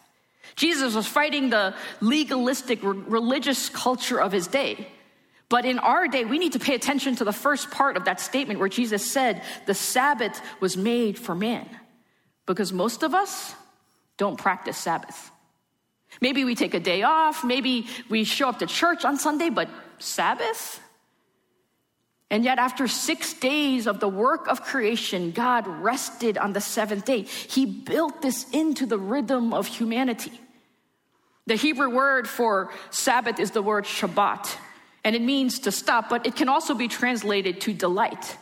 Jesus 0.55 0.95
was 0.95 1.05
fighting 1.05 1.51
the 1.51 1.75
legalistic 2.01 2.79
religious 2.81 3.69
culture 3.69 4.19
of 4.19 4.31
his 4.31 4.47
day. 4.47 4.87
But 5.49 5.65
in 5.65 5.79
our 5.79 6.07
day, 6.07 6.25
we 6.25 6.39
need 6.39 6.53
to 6.53 6.59
pay 6.59 6.73
attention 6.73 7.15
to 7.17 7.23
the 7.23 7.31
first 7.31 7.71
part 7.71 7.95
of 7.95 8.05
that 8.05 8.19
statement 8.19 8.59
where 8.59 8.67
Jesus 8.67 9.09
said, 9.09 9.43
The 9.65 9.75
Sabbath 9.75 10.41
was 10.59 10.75
made 10.75 11.17
for 11.17 11.35
man. 11.35 11.69
Because 12.47 12.73
most 12.73 13.03
of 13.03 13.13
us 13.13 13.53
don't 14.17 14.37
practice 14.37 14.77
Sabbath. 14.77 15.31
Maybe 16.19 16.43
we 16.43 16.55
take 16.55 16.73
a 16.73 16.79
day 16.79 17.03
off, 17.03 17.43
maybe 17.43 17.87
we 18.09 18.23
show 18.23 18.49
up 18.49 18.59
to 18.59 18.65
church 18.65 19.05
on 19.05 19.17
Sunday, 19.17 19.49
but 19.49 19.69
Sabbath? 19.99 20.81
And 22.29 22.43
yet, 22.43 22.59
after 22.59 22.87
six 22.87 23.33
days 23.33 23.87
of 23.87 24.01
the 24.01 24.09
work 24.09 24.47
of 24.47 24.61
creation, 24.61 25.31
God 25.31 25.65
rested 25.65 26.37
on 26.37 26.51
the 26.51 26.59
seventh 26.59 27.05
day. 27.05 27.21
He 27.21 27.65
built 27.65 28.21
this 28.21 28.49
into 28.51 28.85
the 28.85 28.97
rhythm 28.97 29.53
of 29.53 29.65
humanity. 29.65 30.37
The 31.45 31.55
Hebrew 31.55 31.89
word 31.89 32.27
for 32.27 32.71
Sabbath 32.89 33.39
is 33.39 33.51
the 33.51 33.61
word 33.61 33.85
Shabbat, 33.85 34.57
and 35.05 35.15
it 35.15 35.21
means 35.21 35.59
to 35.59 35.71
stop, 35.71 36.09
but 36.09 36.25
it 36.25 36.35
can 36.35 36.49
also 36.49 36.73
be 36.73 36.89
translated 36.89 37.61
to 37.61 37.73
delight. 37.73 38.37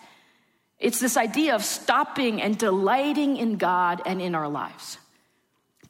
It's 0.79 0.99
this 0.99 1.15
idea 1.15 1.53
of 1.53 1.63
stopping 1.63 2.41
and 2.41 2.57
delighting 2.57 3.37
in 3.37 3.57
God 3.57 4.01
and 4.07 4.19
in 4.19 4.33
our 4.33 4.49
lives. 4.49 4.97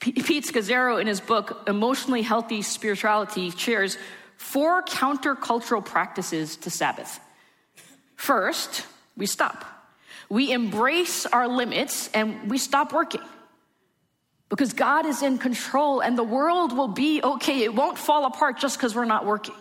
Pete 0.02 0.46
Scazzero, 0.46 1.00
in 1.00 1.08
his 1.08 1.22
book, 1.22 1.64
Emotionally 1.68 2.22
Healthy 2.22 2.62
Spirituality, 2.64 3.50
shares 3.52 3.98
four 4.36 4.84
countercultural 4.84 5.84
practices 5.84 6.58
to 6.58 6.70
Sabbath. 6.70 7.22
First, 8.16 8.86
we 9.16 9.26
stop. 9.26 9.66
We 10.30 10.52
embrace 10.52 11.26
our 11.26 11.48
limits 11.48 12.10
and 12.14 12.50
we 12.50 12.58
stop 12.58 12.94
working 12.94 13.22
because 14.50 14.74
God 14.74 15.06
is 15.06 15.22
in 15.22 15.38
control 15.38 16.02
and 16.02 16.18
the 16.18 16.24
world 16.24 16.76
will 16.76 16.88
be 16.88 17.22
okay. 17.22 17.64
It 17.64 17.74
won't 17.74 17.98
fall 17.98 18.26
apart 18.26 18.58
just 18.58 18.78
because 18.78 18.96
we're 18.96 19.06
not 19.06 19.26
working. 19.26 19.56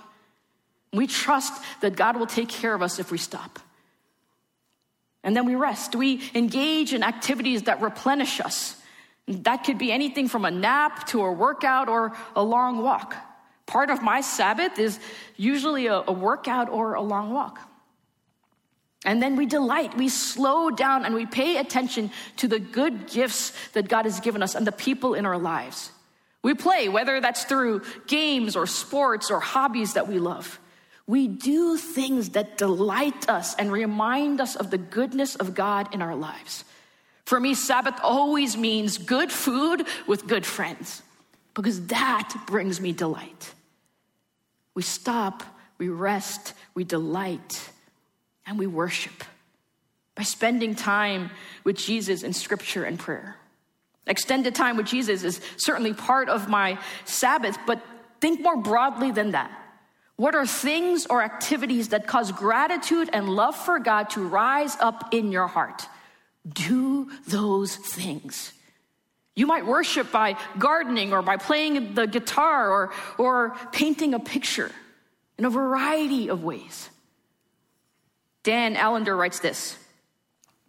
We 0.92 1.06
trust 1.06 1.52
that 1.80 1.96
God 1.96 2.16
will 2.16 2.26
take 2.26 2.48
care 2.48 2.74
of 2.74 2.82
us 2.82 2.98
if 2.98 3.10
we 3.10 3.18
stop. 3.18 3.58
And 5.22 5.34
then 5.34 5.46
we 5.46 5.54
rest. 5.54 5.96
We 5.96 6.20
engage 6.34 6.92
in 6.92 7.02
activities 7.02 7.62
that 7.62 7.80
replenish 7.80 8.40
us. 8.40 8.76
That 9.26 9.64
could 9.64 9.78
be 9.78 9.90
anything 9.90 10.28
from 10.28 10.44
a 10.44 10.50
nap 10.50 11.06
to 11.08 11.22
a 11.22 11.32
workout 11.32 11.88
or 11.88 12.14
a 12.36 12.42
long 12.42 12.82
walk. 12.82 13.16
Part 13.66 13.88
of 13.88 14.02
my 14.02 14.20
Sabbath 14.20 14.78
is 14.78 15.00
usually 15.36 15.86
a, 15.86 16.04
a 16.06 16.12
workout 16.12 16.68
or 16.68 16.94
a 16.94 17.00
long 17.00 17.32
walk. 17.32 17.58
And 19.04 19.22
then 19.22 19.36
we 19.36 19.44
delight, 19.44 19.96
we 19.96 20.08
slow 20.08 20.70
down, 20.70 21.04
and 21.04 21.14
we 21.14 21.26
pay 21.26 21.58
attention 21.58 22.10
to 22.38 22.48
the 22.48 22.58
good 22.58 23.06
gifts 23.06 23.52
that 23.72 23.88
God 23.88 24.06
has 24.06 24.18
given 24.20 24.42
us 24.42 24.54
and 24.54 24.66
the 24.66 24.72
people 24.72 25.14
in 25.14 25.26
our 25.26 25.36
lives. 25.36 25.90
We 26.42 26.54
play, 26.54 26.88
whether 26.88 27.20
that's 27.20 27.44
through 27.44 27.82
games 28.06 28.56
or 28.56 28.66
sports 28.66 29.30
or 29.30 29.40
hobbies 29.40 29.94
that 29.94 30.08
we 30.08 30.18
love. 30.18 30.58
We 31.06 31.28
do 31.28 31.76
things 31.76 32.30
that 32.30 32.56
delight 32.56 33.28
us 33.28 33.54
and 33.54 33.70
remind 33.70 34.40
us 34.40 34.56
of 34.56 34.70
the 34.70 34.78
goodness 34.78 35.36
of 35.36 35.54
God 35.54 35.94
in 35.94 36.00
our 36.00 36.16
lives. 36.16 36.64
For 37.26 37.38
me, 37.38 37.54
Sabbath 37.54 37.98
always 38.02 38.56
means 38.56 38.96
good 38.96 39.30
food 39.30 39.86
with 40.06 40.26
good 40.26 40.46
friends 40.46 41.02
because 41.52 41.86
that 41.86 42.34
brings 42.46 42.80
me 42.80 42.92
delight. 42.92 43.52
We 44.74 44.82
stop, 44.82 45.42
we 45.76 45.88
rest, 45.88 46.54
we 46.74 46.84
delight 46.84 47.70
and 48.46 48.58
we 48.58 48.66
worship 48.66 49.24
by 50.14 50.22
spending 50.22 50.74
time 50.74 51.30
with 51.64 51.76
Jesus 51.76 52.22
in 52.22 52.32
scripture 52.32 52.84
and 52.84 52.98
prayer. 52.98 53.36
Extended 54.06 54.54
time 54.54 54.76
with 54.76 54.86
Jesus 54.86 55.24
is 55.24 55.40
certainly 55.56 55.94
part 55.94 56.28
of 56.28 56.48
my 56.48 56.78
Sabbath, 57.04 57.56
but 57.66 57.80
think 58.20 58.40
more 58.40 58.56
broadly 58.56 59.10
than 59.10 59.32
that. 59.32 59.50
What 60.16 60.34
are 60.34 60.46
things 60.46 61.06
or 61.06 61.22
activities 61.22 61.88
that 61.88 62.06
cause 62.06 62.30
gratitude 62.30 63.10
and 63.12 63.28
love 63.28 63.56
for 63.56 63.78
God 63.80 64.10
to 64.10 64.26
rise 64.26 64.76
up 64.78 65.12
in 65.12 65.32
your 65.32 65.48
heart? 65.48 65.88
Do 66.48 67.10
those 67.26 67.74
things. 67.74 68.52
You 69.34 69.46
might 69.46 69.66
worship 69.66 70.12
by 70.12 70.36
gardening 70.58 71.12
or 71.12 71.22
by 71.22 71.38
playing 71.38 71.94
the 71.94 72.06
guitar 72.06 72.70
or, 72.70 72.92
or 73.18 73.56
painting 73.72 74.14
a 74.14 74.20
picture 74.20 74.70
in 75.36 75.44
a 75.44 75.50
variety 75.50 76.28
of 76.28 76.44
ways. 76.44 76.88
Dan 78.44 78.76
Allender 78.76 79.16
writes 79.16 79.40
this 79.40 79.76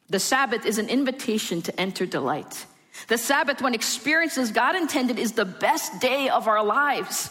The 0.10 0.20
Sabbath 0.20 0.66
is 0.66 0.80
an 0.80 0.90
invitation 0.90 1.62
to 1.64 1.80
enter 1.80 2.08
delight. 2.08 2.66
The 3.08 3.18
Sabbath, 3.18 3.62
when 3.62 3.76
experienced 3.76 4.38
as 4.38 4.52
God 4.52 4.76
intended, 4.76 5.20
is 5.20 5.34
the 5.34 5.46
best 5.46 6.00
day 6.00 6.30
of 6.30 6.48
our 6.48 6.64
lives. 6.64 7.30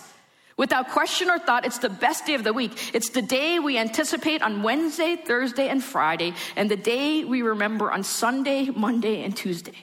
Without 0.56 0.90
question 0.90 1.30
or 1.30 1.38
thought, 1.38 1.66
it's 1.66 1.78
the 1.78 1.88
best 1.88 2.26
day 2.26 2.34
of 2.34 2.44
the 2.44 2.52
week. 2.52 2.94
It's 2.94 3.08
the 3.08 3.22
day 3.22 3.58
we 3.58 3.76
anticipate 3.76 4.40
on 4.40 4.62
Wednesday, 4.62 5.16
Thursday, 5.16 5.68
and 5.68 5.82
Friday, 5.82 6.34
and 6.54 6.70
the 6.70 6.76
day 6.76 7.24
we 7.24 7.42
remember 7.42 7.90
on 7.90 8.04
Sunday, 8.04 8.70
Monday, 8.70 9.24
and 9.24 9.36
Tuesday. 9.36 9.74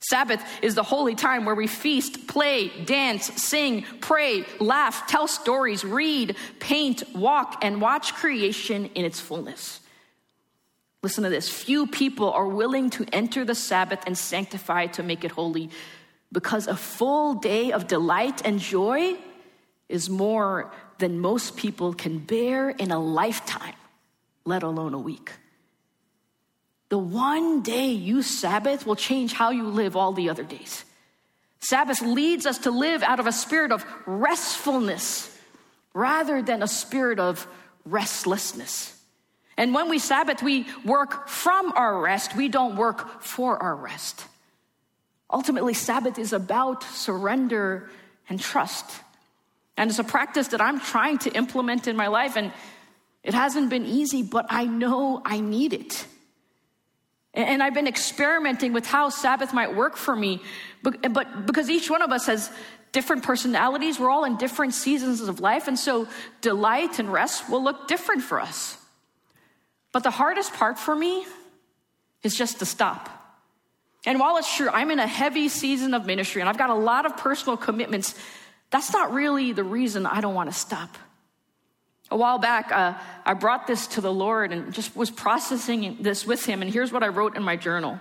Sabbath 0.00 0.42
is 0.62 0.74
the 0.74 0.82
holy 0.82 1.16
time 1.16 1.44
where 1.44 1.54
we 1.54 1.66
feast, 1.66 2.28
play, 2.28 2.68
dance, 2.84 3.26
sing, 3.42 3.84
pray, 4.00 4.46
laugh, 4.60 5.06
tell 5.06 5.26
stories, 5.26 5.84
read, 5.84 6.36
paint, 6.60 7.02
walk, 7.14 7.58
and 7.62 7.80
watch 7.80 8.14
creation 8.14 8.86
in 8.94 9.04
its 9.04 9.20
fullness. 9.20 9.80
Listen 11.06 11.22
to 11.22 11.30
this. 11.30 11.48
Few 11.48 11.86
people 11.86 12.32
are 12.32 12.48
willing 12.48 12.90
to 12.90 13.06
enter 13.12 13.44
the 13.44 13.54
Sabbath 13.54 14.02
and 14.08 14.18
sanctify 14.18 14.82
it 14.82 14.94
to 14.94 15.04
make 15.04 15.22
it 15.22 15.30
holy 15.30 15.70
because 16.32 16.66
a 16.66 16.74
full 16.74 17.34
day 17.34 17.70
of 17.70 17.86
delight 17.86 18.42
and 18.44 18.58
joy 18.58 19.14
is 19.88 20.10
more 20.10 20.72
than 20.98 21.20
most 21.20 21.56
people 21.56 21.94
can 21.94 22.18
bear 22.18 22.70
in 22.70 22.90
a 22.90 22.98
lifetime, 22.98 23.76
let 24.44 24.64
alone 24.64 24.94
a 24.94 24.98
week. 24.98 25.30
the 26.88 26.98
one 26.98 27.62
day 27.62 27.92
you 27.92 28.20
Sabbath 28.20 28.84
will 28.84 28.96
change 28.96 29.32
how 29.32 29.50
you 29.50 29.68
live 29.68 29.94
all 29.94 30.12
the 30.12 30.28
other 30.28 30.42
days. 30.42 30.84
Sabbath 31.60 32.02
leads 32.02 32.46
us 32.46 32.58
to 32.58 32.72
live 32.72 33.04
out 33.04 33.20
of 33.20 33.28
a 33.28 33.32
spirit 33.32 33.70
of 33.70 33.86
restfulness 34.06 35.30
rather 35.94 36.42
than 36.42 36.64
a 36.64 36.68
spirit 36.68 37.20
of 37.20 37.46
restlessness. 37.84 38.95
And 39.56 39.74
when 39.74 39.88
we 39.88 39.98
Sabbath, 39.98 40.42
we 40.42 40.66
work 40.84 41.28
from 41.28 41.72
our 41.72 41.98
rest, 42.00 42.36
we 42.36 42.48
don't 42.48 42.76
work 42.76 43.22
for 43.22 43.60
our 43.62 43.74
rest. 43.74 44.26
Ultimately, 45.30 45.74
Sabbath 45.74 46.18
is 46.18 46.32
about 46.32 46.82
surrender 46.82 47.90
and 48.28 48.38
trust. 48.38 48.90
And 49.76 49.90
it's 49.90 49.98
a 49.98 50.04
practice 50.04 50.48
that 50.48 50.60
I'm 50.60 50.80
trying 50.80 51.18
to 51.18 51.30
implement 51.30 51.86
in 51.86 51.96
my 51.96 52.06
life, 52.08 52.36
and 52.36 52.52
it 53.22 53.34
hasn't 53.34 53.70
been 53.70 53.86
easy, 53.86 54.22
but 54.22 54.46
I 54.50 54.64
know 54.64 55.20
I 55.24 55.40
need 55.40 55.72
it. 55.72 56.06
And 57.34 57.62
I've 57.62 57.74
been 57.74 57.86
experimenting 57.88 58.72
with 58.72 58.86
how 58.86 59.10
Sabbath 59.10 59.52
might 59.52 59.76
work 59.76 59.96
for 59.98 60.16
me. 60.16 60.40
But, 60.82 61.12
but 61.12 61.44
because 61.44 61.68
each 61.68 61.90
one 61.90 62.00
of 62.00 62.10
us 62.10 62.26
has 62.26 62.50
different 62.92 63.24
personalities, 63.24 64.00
we're 64.00 64.08
all 64.08 64.24
in 64.24 64.38
different 64.38 64.72
seasons 64.72 65.20
of 65.20 65.40
life. 65.40 65.68
And 65.68 65.78
so 65.78 66.08
delight 66.40 66.98
and 66.98 67.12
rest 67.12 67.50
will 67.50 67.62
look 67.62 67.88
different 67.88 68.22
for 68.22 68.40
us. 68.40 68.78
But 69.96 70.02
the 70.02 70.10
hardest 70.10 70.52
part 70.52 70.78
for 70.78 70.94
me 70.94 71.24
is 72.22 72.36
just 72.36 72.58
to 72.58 72.66
stop. 72.66 73.08
And 74.04 74.20
while 74.20 74.36
it's 74.36 74.54
true, 74.54 74.68
I'm 74.68 74.90
in 74.90 74.98
a 74.98 75.06
heavy 75.06 75.48
season 75.48 75.94
of 75.94 76.04
ministry 76.04 76.42
and 76.42 76.50
I've 76.50 76.58
got 76.58 76.68
a 76.68 76.74
lot 76.74 77.06
of 77.06 77.16
personal 77.16 77.56
commitments, 77.56 78.14
that's 78.68 78.92
not 78.92 79.14
really 79.14 79.52
the 79.52 79.64
reason 79.64 80.04
I 80.04 80.20
don't 80.20 80.34
want 80.34 80.50
to 80.50 80.54
stop. 80.54 80.98
A 82.10 82.16
while 82.18 82.36
back, 82.36 82.70
uh, 82.72 82.92
I 83.24 83.32
brought 83.32 83.66
this 83.66 83.86
to 83.86 84.02
the 84.02 84.12
Lord 84.12 84.52
and 84.52 84.74
just 84.74 84.94
was 84.94 85.10
processing 85.10 85.96
this 86.02 86.26
with 86.26 86.44
Him. 86.44 86.60
And 86.60 86.70
here's 86.70 86.92
what 86.92 87.02
I 87.02 87.08
wrote 87.08 87.34
in 87.34 87.42
my 87.42 87.56
journal 87.56 87.98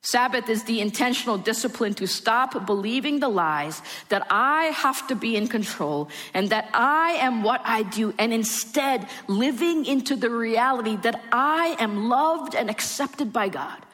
Sabbath 0.00 0.48
is 0.48 0.62
the 0.64 0.80
intentional 0.80 1.36
discipline 1.36 1.92
to 1.94 2.06
stop 2.06 2.66
believing 2.66 3.18
the 3.18 3.28
lies 3.28 3.82
that 4.10 4.26
I 4.30 4.66
have 4.66 5.06
to 5.08 5.16
be 5.16 5.36
in 5.36 5.48
control 5.48 6.08
and 6.32 6.50
that 6.50 6.70
I 6.72 7.12
am 7.20 7.42
what 7.42 7.60
I 7.64 7.82
do, 7.82 8.14
and 8.16 8.32
instead 8.32 9.08
living 9.26 9.84
into 9.84 10.14
the 10.14 10.30
reality 10.30 10.96
that 11.02 11.20
I 11.32 11.76
am 11.80 12.08
loved 12.08 12.54
and 12.54 12.70
accepted 12.70 13.32
by 13.32 13.48
God, 13.48 13.84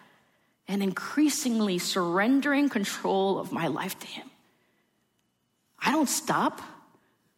and 0.68 0.82
increasingly 0.82 1.78
surrendering 1.78 2.68
control 2.68 3.38
of 3.38 3.50
my 3.50 3.66
life 3.66 3.98
to 3.98 4.06
Him. 4.06 4.30
I 5.80 5.90
don't 5.90 6.08
stop 6.08 6.60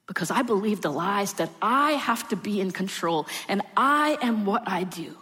because 0.06 0.30
I 0.30 0.42
believe 0.42 0.80
the 0.80 0.90
lies 0.90 1.34
that 1.34 1.50
I 1.62 1.92
have 1.92 2.28
to 2.28 2.36
be 2.36 2.60
in 2.60 2.70
control 2.70 3.26
and 3.48 3.62
I 3.76 4.18
am 4.22 4.44
what 4.44 4.62
I 4.66 4.84
do. 4.84 5.16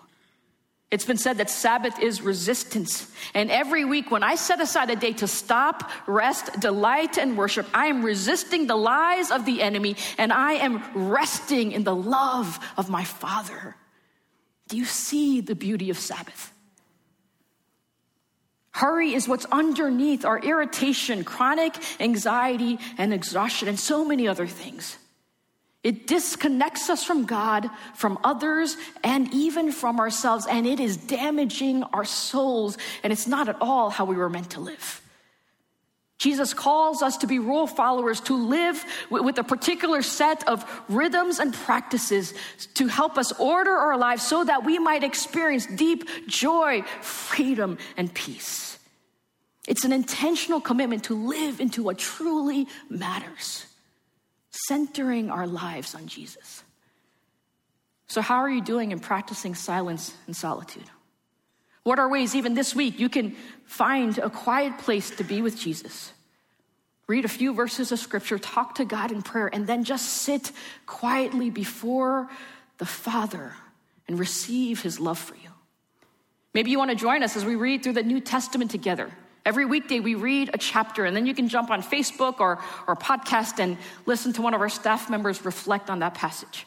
It's 0.95 1.05
been 1.05 1.17
said 1.17 1.39
that 1.39 1.51
Sabbath 1.51 1.99
is 1.99 2.23
resistance. 2.23 3.11
And 3.35 3.51
every 3.51 3.85
week, 3.85 4.13
when 4.13 4.23
I 4.23 4.37
set 4.37 4.61
aside 4.61 4.91
a 4.91 4.95
day 4.95 5.13
to 5.15 5.27
stop, 5.27 5.91
rest, 6.07 6.61
delight, 6.61 7.19
and 7.19 7.37
worship, 7.37 7.67
I 7.75 7.87
am 7.87 8.05
resisting 8.05 8.69
the 8.69 8.77
lies 8.77 9.33
of 9.33 9.45
the 9.45 9.61
enemy 9.61 9.97
and 10.19 10.33
I 10.33 10.53
am 10.53 10.85
resting 10.95 11.73
in 11.73 11.83
the 11.83 11.97
love 11.97 12.61
of 12.77 12.91
my 12.91 13.03
Father. 13.03 13.75
Do 14.69 14.77
you 14.77 14.85
see 14.85 15.41
the 15.41 15.57
beauty 15.57 15.91
of 15.91 15.99
Sabbath? 15.99 16.53
Hurry 18.71 19.15
is 19.15 19.27
what's 19.27 19.47
underneath 19.47 20.25
our 20.25 20.39
irritation, 20.39 21.25
chronic 21.25 21.75
anxiety, 21.99 22.79
and 22.99 23.13
exhaustion, 23.13 23.67
and 23.67 23.81
so 23.81 24.05
many 24.05 24.29
other 24.29 24.47
things. 24.47 24.97
It 25.85 26.07
disconnects 26.07 26.88
us 26.88 27.05
from 27.05 27.27
God, 27.27 27.70
from 27.94 28.18
others, 28.25 28.77
and 29.05 29.33
even 29.35 29.70
from 29.70 30.01
ourselves, 30.01 30.47
and 30.47 30.66
it 30.66 30.81
is 30.81 30.97
damaging 30.97 31.85
our 31.85 32.07
souls, 32.07 32.79
and 33.03 33.12
it's 33.12 33.27
not 33.27 33.49
at 33.51 33.59
all 33.61 33.90
how 33.90 34.07
we 34.07 34.16
were 34.16 34.31
meant 34.31 34.51
to 34.53 34.61
live. 34.61 35.03
Jesus 36.16 36.55
calls 36.55 37.03
us 37.03 37.18
to 37.18 37.27
be 37.27 37.38
rule 37.38 37.66
followers, 37.66 38.20
to 38.23 38.35
live 38.35 38.83
with 39.11 39.37
a 39.37 39.44
particular 39.44 40.01
set 40.01 40.49
of 40.49 40.64
rhythms 40.88 41.38
and 41.38 41.53
practices 41.53 42.33
to 42.75 42.87
help 42.87 43.18
us 43.18 43.33
order 43.33 43.73
our 43.73 43.99
lives 43.99 44.23
so 44.23 44.42
that 44.42 44.64
we 44.64 44.79
might 44.79 45.05
experience 45.05 45.66
deep 45.66 46.09
joy, 46.27 46.83
freedom, 47.03 47.77
and 47.99 48.14
peace. 48.14 48.79
It's 49.68 49.85
an 49.85 49.92
intentional 49.92 50.62
commitment 50.62 51.05
to 51.05 51.14
live 51.14 51.61
into 51.61 51.83
what 51.83 51.99
truly 51.99 52.68
matters, 52.88 53.66
centering 54.69 55.31
our 55.31 55.47
lives 55.47 55.95
on 55.95 56.07
Jesus. 56.07 56.62
So, 58.07 58.21
how 58.21 58.37
are 58.37 58.51
you 58.51 58.62
doing 58.62 58.93
in 58.93 59.01
practicing 59.01 59.55
silence 59.55 60.14
and 60.27 60.37
solitude? 60.37 60.85
What 61.83 61.99
are 61.99 62.09
ways, 62.09 62.35
even 62.35 62.55
this 62.55 62.75
week, 62.75 62.99
you 62.99 63.09
can 63.09 63.37
find 63.67 64.17
a 64.19 64.31
quiet 64.31 64.79
place 64.79 65.11
to 65.17 65.25
be 65.25 65.43
with 65.43 65.59
Jesus? 65.59 66.12
Read 67.07 67.27
a 67.27 67.29
few 67.29 67.53
verses 67.53 67.93
of 67.93 67.99
scripture, 67.99 68.38
talk 68.38 68.77
to 68.77 68.85
God 68.85 69.12
in 69.12 69.21
prayer, 69.21 69.51
and 69.53 69.67
then 69.67 69.85
just 69.85 70.09
sit 70.09 70.53
quietly 70.87 71.51
before 71.51 72.31
the 72.79 72.87
Father 72.87 73.55
and 74.09 74.19
receive 74.19 74.83
his 74.83 74.99
love 74.99 75.19
for 75.19 75.35
you. 75.35 75.51
Maybe 76.55 76.71
you 76.71 76.79
want 76.79 76.90
to 76.90 76.97
join 76.97 77.23
us 77.23 77.37
as 77.37 77.45
we 77.45 77.57
read 77.57 77.83
through 77.83 77.95
the 77.95 78.03
New 78.03 78.21
Testament 78.21 78.71
together. 78.71 79.11
Every 79.45 79.67
weekday, 79.67 80.01
we 80.01 80.15
read 80.15 80.51
a 80.55 80.59
chapter, 80.59 81.05
and 81.05 81.15
then 81.15 81.27
you 81.27 81.35
can 81.35 81.49
jump 81.49 81.71
on 81.71 81.83
Facebook 81.83 82.41
or, 82.41 82.59
or 82.87 82.97
podcast 82.97 83.59
and 83.59 83.77
listen 84.07 84.33
to 84.35 84.43
one 84.43 84.55
of 84.55 84.61
our 84.61 84.71
staff 84.71 85.11
members 85.11 85.45
reflect 85.45 85.91
on 85.91 85.99
that 85.99 86.15
passage. 86.15 86.67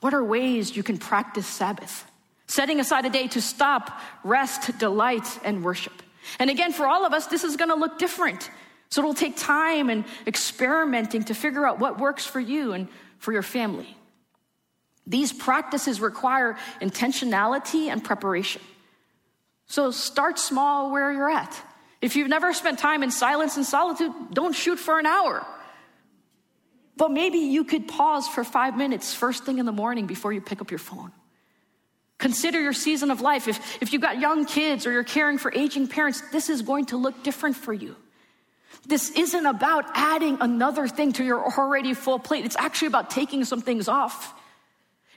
What 0.00 0.14
are 0.14 0.24
ways 0.24 0.74
you 0.74 0.82
can 0.82 0.96
practice 0.96 1.46
Sabbath? 1.46 2.10
Setting 2.46 2.80
aside 2.80 3.04
a 3.04 3.10
day 3.10 3.28
to 3.28 3.42
stop, 3.42 4.00
rest, 4.24 4.78
delight, 4.78 5.38
and 5.44 5.62
worship. 5.62 5.92
And 6.38 6.48
again, 6.48 6.72
for 6.72 6.86
all 6.86 7.04
of 7.04 7.12
us, 7.12 7.26
this 7.26 7.44
is 7.44 7.56
going 7.56 7.68
to 7.68 7.74
look 7.74 7.98
different. 7.98 8.50
So 8.88 9.02
it'll 9.02 9.12
take 9.12 9.36
time 9.36 9.90
and 9.90 10.04
experimenting 10.26 11.24
to 11.24 11.34
figure 11.34 11.66
out 11.66 11.78
what 11.78 11.98
works 11.98 12.24
for 12.24 12.40
you 12.40 12.72
and 12.72 12.88
for 13.18 13.32
your 13.32 13.42
family. 13.42 13.96
These 15.06 15.32
practices 15.32 16.00
require 16.00 16.56
intentionality 16.80 17.88
and 17.88 18.02
preparation. 18.02 18.62
So 19.68 19.90
start 19.90 20.38
small 20.38 20.90
where 20.90 21.12
you're 21.12 21.30
at. 21.30 21.54
If 22.00 22.16
you've 22.16 22.28
never 22.28 22.52
spent 22.52 22.78
time 22.78 23.02
in 23.02 23.10
silence 23.10 23.56
and 23.56 23.66
solitude, 23.66 24.12
don't 24.32 24.54
shoot 24.54 24.78
for 24.78 24.98
an 24.98 25.06
hour. 25.06 25.46
But 26.96 27.10
maybe 27.10 27.38
you 27.38 27.64
could 27.64 27.86
pause 27.86 28.26
for 28.26 28.44
five 28.44 28.76
minutes 28.76 29.14
first 29.14 29.44
thing 29.44 29.58
in 29.58 29.66
the 29.66 29.72
morning 29.72 30.06
before 30.06 30.32
you 30.32 30.40
pick 30.40 30.60
up 30.60 30.70
your 30.70 30.78
phone. 30.78 31.12
Consider 32.18 32.60
your 32.60 32.72
season 32.72 33.10
of 33.12 33.20
life. 33.20 33.46
If, 33.46 33.80
if 33.80 33.92
you've 33.92 34.02
got 34.02 34.18
young 34.18 34.44
kids 34.44 34.86
or 34.86 34.92
you're 34.92 35.04
caring 35.04 35.38
for 35.38 35.52
aging 35.54 35.86
parents, 35.86 36.20
this 36.32 36.48
is 36.48 36.62
going 36.62 36.86
to 36.86 36.96
look 36.96 37.22
different 37.22 37.56
for 37.56 37.72
you. 37.72 37.94
This 38.86 39.10
isn't 39.10 39.46
about 39.46 39.84
adding 39.94 40.38
another 40.40 40.88
thing 40.88 41.12
to 41.14 41.24
your 41.24 41.44
already 41.44 41.94
full 41.94 42.18
plate. 42.18 42.44
It's 42.44 42.56
actually 42.56 42.88
about 42.88 43.10
taking 43.10 43.44
some 43.44 43.60
things 43.60 43.86
off. 43.86 44.34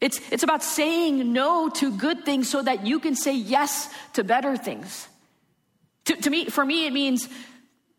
It's, 0.01 0.19
it's 0.31 0.41
about 0.41 0.63
saying 0.63 1.31
no 1.31 1.69
to 1.69 1.95
good 1.95 2.25
things 2.25 2.49
so 2.49 2.61
that 2.63 2.87
you 2.87 2.99
can 2.99 3.15
say 3.15 3.35
yes 3.35 3.87
to 4.13 4.23
better 4.23 4.57
things. 4.57 5.07
To, 6.05 6.15
to 6.15 6.29
me, 6.29 6.45
for 6.45 6.65
me, 6.65 6.87
it 6.87 6.93
means 6.93 7.29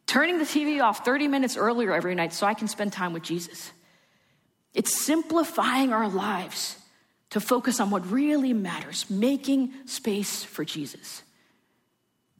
turning 0.06 0.38
the 0.38 0.44
TV 0.44 0.82
off 0.82 1.04
30 1.04 1.28
minutes 1.28 1.56
earlier 1.56 1.94
every 1.94 2.16
night 2.16 2.32
so 2.32 2.44
I 2.44 2.54
can 2.54 2.66
spend 2.66 2.92
time 2.92 3.12
with 3.12 3.22
Jesus. 3.22 3.70
It's 4.74 5.04
simplifying 5.04 5.92
our 5.92 6.08
lives 6.08 6.76
to 7.30 7.40
focus 7.40 7.78
on 7.78 7.90
what 7.90 8.10
really 8.10 8.52
matters, 8.52 9.08
making 9.08 9.72
space 9.86 10.42
for 10.42 10.64
Jesus. 10.64 11.22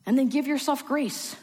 And 0.05 0.19
then 0.19 0.29
give 0.29 0.49
yourself 0.49 0.85
grace. 0.85 1.37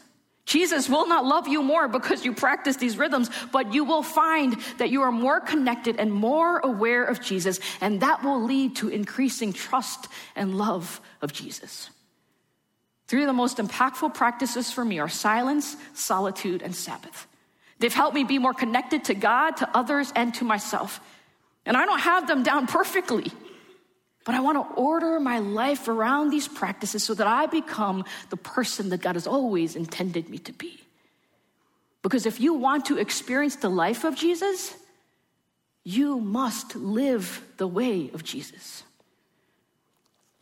Jesus 0.50 0.88
will 0.88 1.06
not 1.06 1.24
love 1.24 1.46
you 1.46 1.62
more 1.62 1.86
because 1.86 2.24
you 2.24 2.32
practice 2.32 2.74
these 2.74 2.98
rhythms, 2.98 3.30
but 3.52 3.72
you 3.72 3.84
will 3.84 4.02
find 4.02 4.56
that 4.78 4.90
you 4.90 5.02
are 5.02 5.12
more 5.12 5.38
connected 5.38 6.00
and 6.00 6.12
more 6.12 6.58
aware 6.58 7.04
of 7.04 7.20
Jesus, 7.20 7.60
and 7.80 8.00
that 8.00 8.24
will 8.24 8.42
lead 8.42 8.74
to 8.76 8.88
increasing 8.88 9.52
trust 9.52 10.08
and 10.34 10.58
love 10.58 11.00
of 11.22 11.32
Jesus. 11.32 11.88
Three 13.06 13.22
of 13.22 13.28
the 13.28 13.32
most 13.32 13.58
impactful 13.58 14.14
practices 14.14 14.72
for 14.72 14.84
me 14.84 14.98
are 14.98 15.08
silence, 15.08 15.76
solitude, 15.94 16.62
and 16.62 16.74
Sabbath. 16.74 17.28
They've 17.78 17.94
helped 17.94 18.16
me 18.16 18.24
be 18.24 18.40
more 18.40 18.52
connected 18.52 19.04
to 19.04 19.14
God, 19.14 19.52
to 19.58 19.70
others, 19.72 20.12
and 20.16 20.34
to 20.34 20.44
myself. 20.44 21.00
And 21.64 21.76
I 21.76 21.86
don't 21.86 22.00
have 22.00 22.26
them 22.26 22.42
down 22.42 22.66
perfectly. 22.66 23.30
But 24.24 24.34
I 24.34 24.40
want 24.40 24.58
to 24.58 24.74
order 24.74 25.18
my 25.18 25.38
life 25.38 25.88
around 25.88 26.30
these 26.30 26.46
practices 26.46 27.02
so 27.04 27.14
that 27.14 27.26
I 27.26 27.46
become 27.46 28.04
the 28.28 28.36
person 28.36 28.90
that 28.90 29.00
God 29.00 29.16
has 29.16 29.26
always 29.26 29.76
intended 29.76 30.28
me 30.28 30.38
to 30.38 30.52
be. 30.52 30.80
Because 32.02 32.26
if 32.26 32.40
you 32.40 32.54
want 32.54 32.86
to 32.86 32.98
experience 32.98 33.56
the 33.56 33.70
life 33.70 34.04
of 34.04 34.16
Jesus, 34.16 34.74
you 35.84 36.20
must 36.20 36.76
live 36.76 37.42
the 37.56 37.66
way 37.66 38.10
of 38.12 38.22
Jesus. 38.22 38.82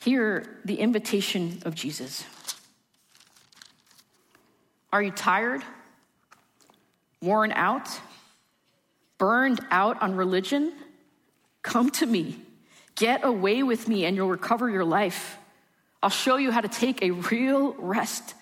Hear 0.00 0.58
the 0.64 0.76
invitation 0.76 1.62
of 1.64 1.74
Jesus. 1.74 2.24
Are 4.92 5.02
you 5.02 5.10
tired? 5.10 5.62
Worn 7.20 7.52
out? 7.52 7.88
Burned 9.18 9.60
out 9.70 10.00
on 10.02 10.14
religion? 10.14 10.72
Come 11.62 11.90
to 11.90 12.06
me 12.06 12.36
Get 12.98 13.24
away 13.24 13.62
with 13.62 13.88
me 13.88 14.04
and 14.04 14.16
you'll 14.16 14.28
recover 14.28 14.68
your 14.68 14.84
life. 14.84 15.38
I'll 16.02 16.10
show 16.10 16.36
you 16.36 16.50
how 16.50 16.60
to 16.60 16.68
take 16.68 17.02
a 17.02 17.12
real 17.12 17.74
rest. 17.74 18.34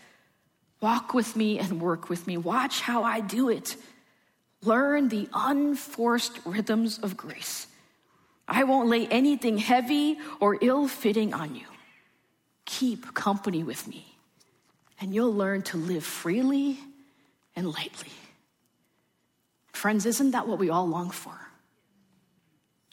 Walk 0.81 1.15
with 1.15 1.37
me 1.37 1.59
and 1.59 1.81
work 1.81 2.09
with 2.09 2.27
me. 2.27 2.37
Watch 2.37 2.81
how 2.81 3.03
I 3.03 3.21
do 3.21 3.49
it. 3.49 3.77
Learn 4.63 5.09
the 5.09 5.29
unforced 5.33 6.41
rhythms 6.45 6.99
of 6.99 7.17
grace. 7.17 7.67
I 8.49 8.65
won't 8.65 8.89
lay 8.89 9.07
anything 9.09 9.59
heavy 9.59 10.19
or 10.41 10.59
ill 10.61 10.89
fitting 10.89 11.35
on 11.35 11.55
you. 11.55 11.67
Keep 12.65 13.15
company 13.15 13.63
with 13.63 13.87
me, 13.87 14.07
and 15.01 15.15
you'll 15.15 15.35
learn 15.35 15.63
to 15.63 15.77
live 15.77 16.05
freely 16.05 16.79
and 17.55 17.67
lightly. 17.67 18.13
Friends, 19.73 20.07
isn't 20.07 20.33
that 20.33 20.49
what 20.49 20.59
we 20.59 20.71
all 20.71 20.87
long 20.87 21.11
for? 21.11 21.46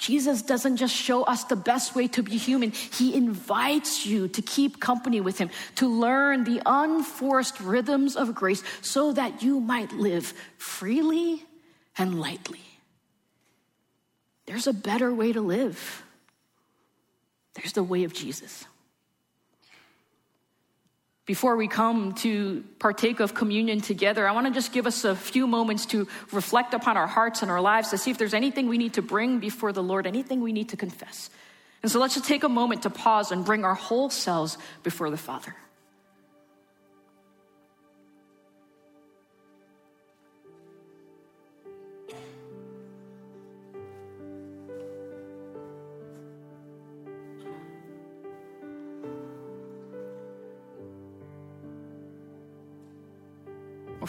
Jesus 0.03 0.41
doesn't 0.41 0.75
just 0.75 0.93
show 0.93 1.23
us 1.23 1.45
the 1.45 1.55
best 1.55 1.95
way 1.95 2.09
to 2.09 2.21
be 2.21 2.35
human, 2.35 2.71
He 2.71 3.15
invites 3.15 4.05
you 4.05 4.27
to 4.27 4.41
keep 4.41 4.81
company 4.81 5.21
with 5.21 5.37
Him, 5.37 5.49
to 5.75 5.87
learn 5.87 6.43
the 6.43 6.61
unforced 6.65 7.61
rhythms 7.61 8.17
of 8.17 8.35
grace 8.35 8.61
so 8.81 9.13
that 9.13 9.41
you 9.43 9.61
might 9.61 9.93
live 9.93 10.33
freely 10.57 11.45
and 11.97 12.19
lightly. 12.19 12.59
There's 14.45 14.67
a 14.67 14.73
better 14.73 15.13
way 15.13 15.31
to 15.31 15.39
live. 15.39 16.03
There's 17.53 17.71
the 17.71 17.83
way 17.83 18.03
of 18.03 18.13
Jesus. 18.13 18.65
Before 21.25 21.55
we 21.55 21.69
come 21.69 22.15
to 22.15 22.65
partake 22.79 23.21
of 23.21 23.33
communion 23.33 23.79
together, 23.79 24.27
I 24.27 24.33
want 24.33 24.47
to 24.47 24.53
just 24.53 24.73
give 24.73 24.85
us 24.85 25.05
a 25.05 25.15
few 25.15 25.47
moments 25.47 25.85
to 25.87 26.05
reflect 26.33 26.73
upon 26.73 26.97
our 26.97 27.07
hearts 27.07 27.41
and 27.41 27.49
our 27.49 27.61
lives 27.61 27.91
to 27.91 27.97
see 27.97 28.11
if 28.11 28.17
there's 28.17 28.33
anything 28.33 28.67
we 28.67 28.77
need 28.77 28.95
to 28.95 29.01
bring 29.01 29.39
before 29.39 29.71
the 29.71 29.81
Lord, 29.81 30.05
anything 30.05 30.41
we 30.41 30.51
need 30.51 30.69
to 30.69 30.77
confess. 30.77 31.29
And 31.81 31.89
so 31.89 31.99
let's 31.99 32.15
just 32.15 32.25
take 32.25 32.43
a 32.43 32.49
moment 32.49 32.83
to 32.83 32.89
pause 32.89 33.31
and 33.31 33.45
bring 33.45 33.63
our 33.63 33.73
whole 33.73 34.09
selves 34.09 34.57
before 34.83 35.09
the 35.09 35.17
Father. 35.17 35.55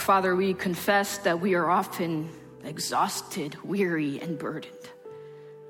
Father, 0.04 0.36
we 0.36 0.52
confess 0.52 1.16
that 1.18 1.40
we 1.40 1.54
are 1.54 1.70
often 1.70 2.28
exhausted, 2.62 3.56
weary, 3.64 4.20
and 4.20 4.38
burdened. 4.38 4.74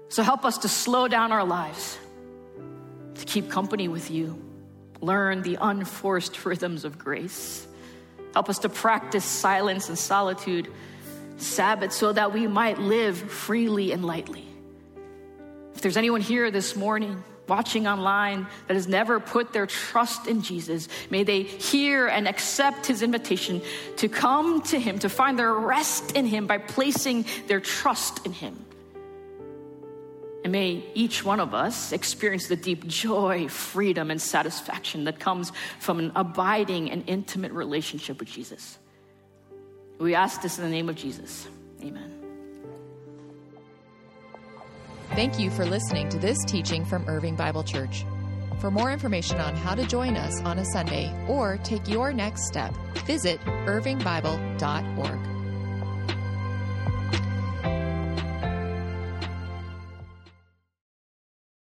So 0.08 0.24
help 0.24 0.44
us 0.44 0.58
to 0.58 0.68
slow 0.68 1.06
down 1.06 1.30
our 1.30 1.44
lives, 1.44 1.96
to 3.14 3.24
keep 3.26 3.48
company 3.48 3.86
with 3.86 4.10
you, 4.10 4.44
learn 5.00 5.42
the 5.42 5.56
unforced 5.60 6.44
rhythms 6.44 6.84
of 6.84 6.98
grace. 6.98 7.64
Help 8.32 8.48
us 8.48 8.58
to 8.58 8.68
practice 8.68 9.24
silence 9.24 9.88
and 9.88 9.96
solitude, 9.96 10.66
Sabbath, 11.36 11.92
so 11.92 12.12
that 12.12 12.32
we 12.32 12.48
might 12.48 12.80
live 12.80 13.16
freely 13.16 13.92
and 13.92 14.04
lightly. 14.04 14.44
If 15.76 15.80
there's 15.80 15.96
anyone 15.96 16.20
here 16.20 16.50
this 16.50 16.74
morning, 16.74 17.22
watching 17.48 17.86
online 17.86 18.46
that 18.68 18.74
has 18.74 18.88
never 18.88 19.20
put 19.20 19.52
their 19.52 19.66
trust 19.66 20.26
in 20.26 20.42
Jesus, 20.42 20.88
may 21.10 21.24
they 21.24 21.42
hear 21.42 22.06
and 22.06 22.26
accept 22.26 22.86
his 22.86 23.02
invitation 23.02 23.60
to 23.96 24.08
come 24.08 24.62
to 24.62 24.78
him, 24.78 24.98
to 25.00 25.08
find 25.08 25.38
their 25.38 25.52
rest 25.52 26.12
in 26.12 26.26
him 26.26 26.46
by 26.46 26.58
placing 26.58 27.24
their 27.46 27.60
trust 27.60 28.24
in 28.26 28.32
him. 28.32 28.64
And 30.44 30.52
may 30.52 30.84
each 30.92 31.24
one 31.24 31.40
of 31.40 31.54
us 31.54 31.92
experience 31.92 32.48
the 32.48 32.56
deep 32.56 32.86
joy, 32.86 33.48
freedom, 33.48 34.10
and 34.10 34.20
satisfaction 34.20 35.04
that 35.04 35.18
comes 35.18 35.52
from 35.80 35.98
an 35.98 36.12
abiding 36.14 36.90
and 36.90 37.02
intimate 37.06 37.52
relationship 37.52 38.20
with 38.20 38.28
Jesus. 38.28 38.78
We 39.98 40.14
ask 40.14 40.42
this 40.42 40.58
in 40.58 40.64
the 40.64 40.70
name 40.70 40.90
of 40.90 40.96
Jesus. 40.96 41.48
Amen. 41.82 42.13
Thank 45.10 45.38
you 45.38 45.50
for 45.50 45.64
listening 45.64 46.08
to 46.10 46.18
this 46.18 46.38
teaching 46.44 46.84
from 46.84 47.08
Irving 47.08 47.36
Bible 47.36 47.62
Church. 47.62 48.04
For 48.60 48.70
more 48.70 48.90
information 48.90 49.38
on 49.40 49.54
how 49.54 49.74
to 49.74 49.84
join 49.84 50.16
us 50.16 50.40
on 50.42 50.58
a 50.58 50.64
Sunday 50.64 51.14
or 51.28 51.58
take 51.58 51.86
your 51.88 52.12
next 52.12 52.46
step, 52.46 52.74
visit 53.06 53.40
irvingbible.org. 53.40 55.33